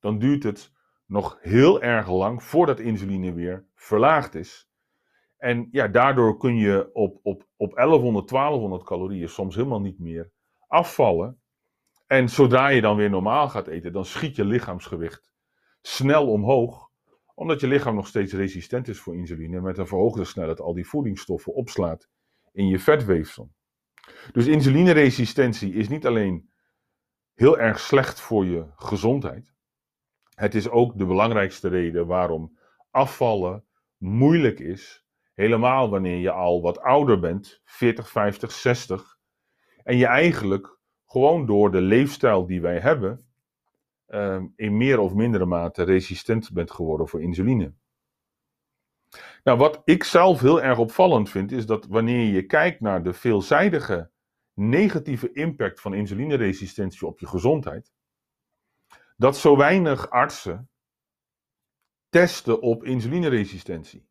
dan 0.00 0.18
duurt 0.18 0.42
het 0.42 0.72
nog 1.06 1.38
heel 1.40 1.82
erg 1.82 2.08
lang 2.08 2.42
voordat 2.42 2.80
insuline 2.80 3.32
weer 3.32 3.66
verlaagd 3.74 4.34
is. 4.34 4.68
En 5.36 5.68
ja, 5.70 5.88
daardoor 5.88 6.36
kun 6.36 6.56
je 6.56 6.90
op, 6.92 7.18
op, 7.22 7.46
op 7.56 7.74
1100, 7.74 8.28
1200 8.28 8.84
calorieën 8.84 9.28
soms 9.28 9.54
helemaal 9.54 9.80
niet 9.80 9.98
meer 9.98 10.30
afvallen. 10.66 11.40
En 12.06 12.28
zodra 12.28 12.68
je 12.68 12.80
dan 12.80 12.96
weer 12.96 13.10
normaal 13.10 13.48
gaat 13.48 13.66
eten, 13.66 13.92
dan 13.92 14.04
schiet 14.04 14.36
je 14.36 14.44
lichaamsgewicht 14.44 15.32
snel 15.80 16.30
omhoog, 16.30 16.87
omdat 17.38 17.60
je 17.60 17.66
lichaam 17.66 17.94
nog 17.94 18.06
steeds 18.06 18.32
resistent 18.32 18.88
is 18.88 18.98
voor 18.98 19.16
insuline 19.16 19.60
met 19.60 19.78
een 19.78 19.86
verhoogde 19.86 20.24
snelheid 20.24 20.60
al 20.60 20.74
die 20.74 20.88
voedingsstoffen 20.88 21.54
opslaat 21.54 22.08
in 22.52 22.68
je 22.68 22.78
vetweefsel. 22.78 23.52
Dus 24.32 24.46
insulineresistentie 24.46 25.72
is 25.72 25.88
niet 25.88 26.06
alleen 26.06 26.50
heel 27.34 27.58
erg 27.58 27.80
slecht 27.80 28.20
voor 28.20 28.44
je 28.44 28.66
gezondheid. 28.74 29.54
Het 30.34 30.54
is 30.54 30.68
ook 30.68 30.98
de 30.98 31.06
belangrijkste 31.06 31.68
reden 31.68 32.06
waarom 32.06 32.58
afvallen 32.90 33.64
moeilijk 33.96 34.60
is. 34.60 35.06
Helemaal 35.34 35.90
wanneer 35.90 36.18
je 36.18 36.30
al 36.30 36.62
wat 36.62 36.80
ouder 36.80 37.18
bent, 37.18 37.60
40, 37.64 38.08
50, 38.10 38.52
60. 38.52 39.16
En 39.82 39.96
je 39.96 40.06
eigenlijk 40.06 40.78
gewoon 41.06 41.46
door 41.46 41.70
de 41.70 41.80
leefstijl 41.80 42.46
die 42.46 42.60
wij 42.60 42.78
hebben, 42.78 43.27
ehm, 44.08 44.46
in 44.56 44.76
meer 44.76 44.98
of 44.98 45.14
mindere 45.14 45.46
mate 45.46 45.82
resistent 45.82 46.52
bent 46.52 46.70
geworden 46.70 47.08
voor 47.08 47.22
insuline. 47.22 47.74
Nou, 49.44 49.58
wat 49.58 49.80
ik 49.84 50.04
zelf 50.04 50.40
heel 50.40 50.62
erg 50.62 50.78
opvallend 50.78 51.30
vind, 51.30 51.52
is 51.52 51.66
dat 51.66 51.86
wanneer 51.86 52.32
je 52.32 52.46
kijkt 52.46 52.80
naar 52.80 53.02
de 53.02 53.12
veelzijdige 53.12 54.10
negatieve 54.54 55.32
impact 55.32 55.80
van 55.80 55.94
insulineresistentie 55.94 57.06
op 57.06 57.20
je 57.20 57.26
gezondheid, 57.26 57.92
dat 59.16 59.36
zo 59.36 59.56
weinig 59.56 60.10
artsen 60.10 60.70
testen 62.08 62.60
op 62.60 62.84
insulineresistentie. 62.84 64.08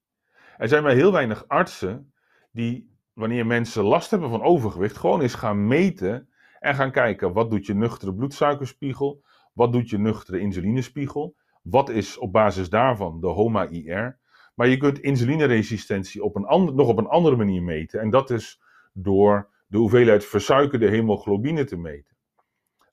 Er 0.57 0.67
zijn 0.67 0.83
maar 0.83 0.93
heel 0.93 1.12
weinig 1.12 1.47
artsen 1.47 2.13
die, 2.51 2.95
wanneer 3.13 3.45
mensen 3.45 3.83
last 3.83 4.12
hebben 4.12 4.29
van 4.29 4.41
overgewicht, 4.41 4.97
gewoon 4.97 5.21
eens 5.21 5.33
gaan 5.33 5.67
meten 5.67 6.29
en 6.60 6.75
gaan 6.75 6.91
kijken 6.91 7.33
wat 7.33 7.49
doet 7.49 7.65
je 7.65 7.73
nuchtere 7.73 8.13
bloedsuikerspiegel, 8.13 9.23
wat 9.57 9.71
doet 9.71 9.89
je 9.89 9.97
nuchtere 9.97 10.39
insulinespiegel, 10.39 11.35
wat 11.61 11.89
is 11.89 12.17
op 12.17 12.31
basis 12.31 12.69
daarvan 12.69 13.21
de 13.21 13.27
HOMA-IR. 13.27 14.17
Maar 14.55 14.67
je 14.67 14.77
kunt 14.77 14.99
insulineresistentie 14.99 16.23
op 16.23 16.35
een 16.35 16.45
ander, 16.45 16.75
nog 16.75 16.87
op 16.87 16.97
een 16.97 17.07
andere 17.07 17.35
manier 17.35 17.63
meten 17.63 17.99
en 17.99 18.09
dat 18.09 18.29
is 18.29 18.61
door 18.93 19.49
de 19.67 19.77
hoeveelheid 19.77 20.25
versuikerde 20.25 20.87
hemoglobine 20.87 21.63
te 21.63 21.77
meten. 21.77 22.15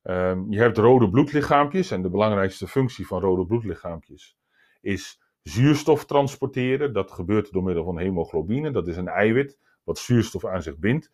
Um, 0.03 0.53
je 0.53 0.59
hebt 0.59 0.79
rode 0.79 1.11
bloedlichaampjes 1.11 1.91
en 1.91 2.03
de 2.03 2.11
belangrijkste 2.11 2.69
functie 2.69 3.07
van 3.07 3.21
rode 3.21 3.47
bloedlichaampjes 3.47 4.37
is 4.81 5.21
zuurstof 5.43 6.05
transporteren. 6.05 6.93
Dat 6.93 7.11
gebeurt 7.11 7.53
door 7.53 7.63
middel 7.63 7.85
van 7.85 7.99
hemoglobine. 7.99 8.71
Dat 8.71 8.89
is 8.89 8.97
een 8.97 9.09
eiwit 9.09 9.59
wat 9.85 9.99
zuurstof 9.99 10.45
aan 10.45 10.63
zich 10.63 10.79
bindt. 10.79 11.13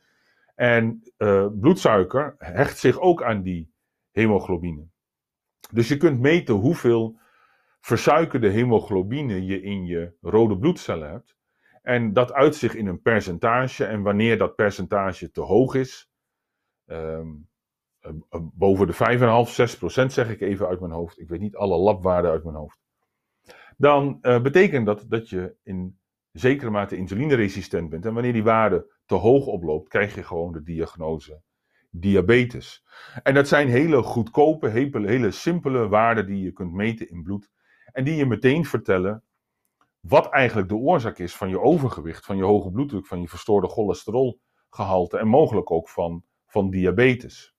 En 0.55 1.03
uh, 1.19 1.47
bloedsuiker 1.61 2.35
hecht 2.39 2.79
zich 2.79 3.01
ook 3.01 3.23
aan 3.23 3.43
die 3.43 3.73
hemoglobine. 4.11 4.89
Dus 5.73 5.89
je 5.89 5.97
kunt 5.97 6.21
meten 6.21 6.55
hoeveel 6.55 7.19
versuikerde 7.81 8.49
hemoglobine 8.49 9.45
je 9.45 9.63
in 9.63 9.87
je 9.87 10.17
rode 10.21 10.59
bloedcellen 10.59 11.11
hebt. 11.11 11.37
En 11.83 12.13
dat 12.13 12.33
uit 12.33 12.55
zich 12.55 12.75
in 12.75 12.87
een 12.87 13.03
percentage. 13.03 13.85
En 13.85 14.03
wanneer 14.03 14.39
dat 14.39 14.55
percentage 14.55 15.31
te 15.31 15.41
hoog 15.41 15.75
is, 15.75 16.11
um, 16.87 17.49
boven 18.55 18.87
de 18.87 19.47
5,5, 19.47 19.51
6 19.51 19.77
procent 19.77 20.13
zeg 20.13 20.31
ik 20.31 20.41
even 20.41 20.67
uit 20.67 20.81
mijn 20.81 20.93
hoofd. 20.93 21.21
Ik 21.21 21.29
weet 21.29 21.41
niet 21.41 21.57
alle 21.57 21.77
labwaarden 21.77 22.31
uit 22.31 22.45
mijn 22.45 22.57
hoofd. 22.57 22.79
Dan 23.77 24.19
uh, 24.23 24.43
betekent 24.43 24.87
dat 24.87 25.05
dat 25.09 25.29
je 25.29 25.57
in 25.63 25.99
zekere 26.33 26.71
mate 26.71 26.97
insulineresistent 26.97 27.91
bent. 27.91 28.07
En 28.07 28.15
wanneer 28.15 28.33
die 28.33 28.43
waarde 28.43 28.95
te 29.05 29.15
hoog 29.15 29.47
oploopt, 29.47 29.89
krijg 29.89 30.15
je 30.15 30.23
gewoon 30.23 30.53
de 30.53 30.63
diagnose 30.63 31.43
diabetes. 31.91 32.85
En 33.23 33.35
dat 33.35 33.49
zijn 33.49 33.69
hele 33.69 34.03
goedkope, 34.03 34.69
hele, 34.69 35.31
simpele 35.31 35.89
waarden 35.89 36.27
die 36.27 36.43
je 36.43 36.53
kunt 36.53 36.73
meten 36.73 37.09
in 37.09 37.23
bloed. 37.23 37.51
En 37.93 38.05
die 38.05 38.17
je 38.17 38.27
meteen 38.27 38.65
vertellen 38.65 39.25
wat 40.01 40.29
eigenlijk 40.29 40.69
de 40.69 40.75
oorzaak 40.75 41.19
is 41.19 41.37
van 41.37 41.49
je 41.49 41.61
overgewicht, 41.61 42.25
van 42.27 42.37
je 42.37 42.43
hoge 42.43 42.71
bloeddruk, 42.71 43.07
van 43.07 43.21
je 43.21 43.29
verstoorde 43.29 43.69
cholesterolgehalte 43.69 45.19
en 45.19 45.29
mogelijk 45.29 45.71
ook 45.71 45.89
van, 45.89 46.25
van 46.47 46.71
diabetes. 46.71 47.55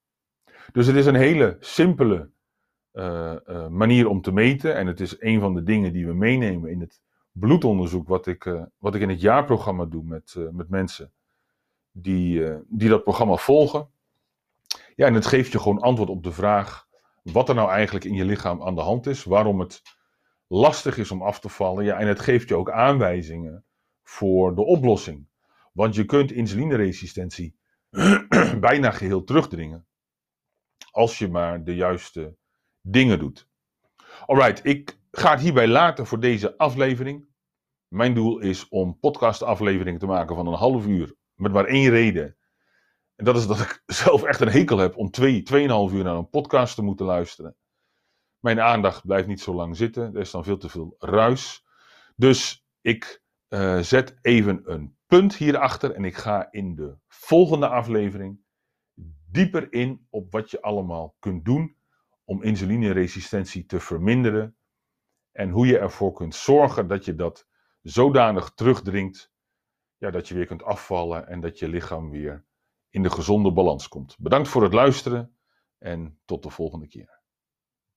Dus 0.72 0.88
het 0.88 0.96
is 0.96 1.06
een 1.06 1.16
hele 1.16 1.58
simpele 1.60 2.30
uh, 2.94 3.36
uh, 3.48 3.68
manier 3.68 4.08
om 4.08 4.22
te 4.22 4.32
meten. 4.32 4.76
En 4.76 4.88
het 4.88 5.00
is 5.00 5.22
een 5.22 5.40
van 5.40 5.54
de 5.54 5.64
dingen 5.64 5.94
die 5.94 6.06
we 6.06 6.14
meenemen 6.14 6.70
in 6.70 6.80
het 6.80 7.02
bloedonderzoek, 7.32 8.08
wat 8.08 8.28
ik, 8.28 8.46
uh, 8.46 8.64
wat 8.78 8.96
ik 8.96 9.02
in 9.02 9.10
het 9.10 9.22
jaarprogramma 9.22 9.86
doe 9.86 10.04
met, 10.04 10.36
met 10.52 10.70
mensen 10.70 11.12
die, 11.92 12.46
die 12.68 12.90
dat 12.90 13.04
programma 13.04 13.36
volgen. 13.36 13.90
Ja, 14.96 15.06
en 15.08 15.14
het 15.14 15.26
geeft 15.26 15.52
je 15.52 15.60
gewoon 15.60 15.80
antwoord 15.80 16.10
op 16.10 16.24
de 16.24 16.32
vraag 16.32 16.88
wat 17.24 17.50
er 17.50 17.56
nou 17.56 17.70
eigenlijk 17.70 18.06
in 18.06 18.14
je 18.14 18.26
lichaam 18.26 18.64
aan 18.64 18.76
de 18.76 18.82
hand 18.82 19.08
is, 19.08 19.24
waarom 19.24 19.60
het 19.60 19.82
lastig 20.48 20.98
is 20.98 21.12
om 21.12 21.22
af 21.22 21.40
te 21.40 21.50
vallen. 21.50 21.86
Ja, 21.86 22.00
en 22.00 22.08
het 22.08 22.20
geeft 22.20 22.50
je 22.50 22.56
ook 22.56 22.72
aanwijzingen 22.72 23.66
voor 24.04 24.56
de 24.56 24.66
oplossing. 24.66 25.28
Want 25.74 25.96
je 25.96 26.06
kunt 26.06 26.32
insulineresistentie 26.32 27.60
bijna 28.60 28.92
geheel 28.92 29.24
terugdringen. 29.24 29.88
Als 30.92 31.18
je 31.18 31.28
maar 31.28 31.64
de 31.64 31.76
juiste 31.76 32.38
dingen 32.82 33.20
doet. 33.20 33.50
Alright, 34.26 34.66
ik 34.66 35.00
ga 35.12 35.32
het 35.32 35.42
hierbij 35.42 35.68
laten 35.68 36.06
voor 36.06 36.20
deze 36.20 36.58
aflevering. 36.58 37.30
Mijn 37.88 38.14
doel 38.14 38.40
is 38.40 38.70
om 38.70 39.00
podcastafleveringen 39.00 40.00
te 40.00 40.06
maken 40.06 40.36
van 40.36 40.48
een 40.48 40.54
half 40.54 40.88
uur. 40.88 41.16
Met 41.36 41.52
maar 41.52 41.66
één 41.66 41.90
reden. 41.90 42.38
En 43.22 43.28
dat 43.28 43.36
is 43.38 43.48
dat 43.48 43.60
ik 43.60 43.84
zelf 44.04 44.24
echt 44.24 44.42
een 44.42 44.52
hekel 44.52 44.78
heb 44.78 44.98
om 44.98 45.12
twee, 45.12 45.42
tweeënhalf 45.42 45.92
uur 45.92 46.04
naar 46.04 46.16
een 46.16 46.30
podcast 46.30 46.76
te 46.76 46.82
moeten 46.82 47.06
luisteren. 47.06 47.56
Mijn 48.40 48.62
aandacht 48.62 49.06
blijft 49.06 49.28
niet 49.28 49.42
zo 49.42 49.54
lang 49.54 49.78
zitten. 49.78 50.14
Er 50.16 50.22
is 50.22 50.32
dan 50.32 50.44
veel 50.44 50.58
te 50.58 50.70
veel 50.70 50.96
ruis. 51.00 51.66
Dus 52.16 52.66
ik 52.82 53.22
uh, 53.50 53.80
zet 53.80 54.18
even 54.22 54.62
een 54.72 54.98
punt 55.06 55.36
hierachter. 55.36 55.92
En 55.92 56.06
ik 56.06 56.16
ga 56.16 56.52
in 56.52 56.76
de 56.76 56.96
volgende 57.08 57.68
aflevering 57.68 58.40
dieper 59.26 59.74
in 59.74 60.08
op 60.10 60.32
wat 60.32 60.52
je 60.52 60.62
allemaal 60.62 61.16
kunt 61.20 61.46
doen 61.46 61.76
om 62.24 62.44
insulineresistentie 62.44 63.66
te 63.66 63.80
verminderen. 63.80 64.56
En 65.32 65.50
hoe 65.50 65.68
je 65.68 65.78
ervoor 65.78 66.14
kunt 66.14 66.36
zorgen 66.36 66.88
dat 66.88 67.06
je 67.06 67.16
dat 67.16 67.48
zodanig 67.82 68.52
terugdringt. 68.54 69.32
Ja, 69.98 70.12
dat 70.12 70.28
je 70.28 70.36
weer 70.36 70.46
kunt 70.46 70.64
afvallen 70.64 71.28
en 71.28 71.40
dat 71.40 71.60
je 71.60 71.68
lichaam 71.68 72.10
weer 72.10 72.50
in 72.92 73.04
de 73.04 73.10
gezonde 73.10 73.52
balans 73.52 73.88
komt. 73.88 74.16
Bedankt 74.20 74.48
voor 74.48 74.64
het 74.64 74.74
luisteren 74.74 75.38
en 75.78 76.20
tot 76.26 76.44
de 76.44 76.50
volgende 76.50 76.88
keer. 76.88 77.21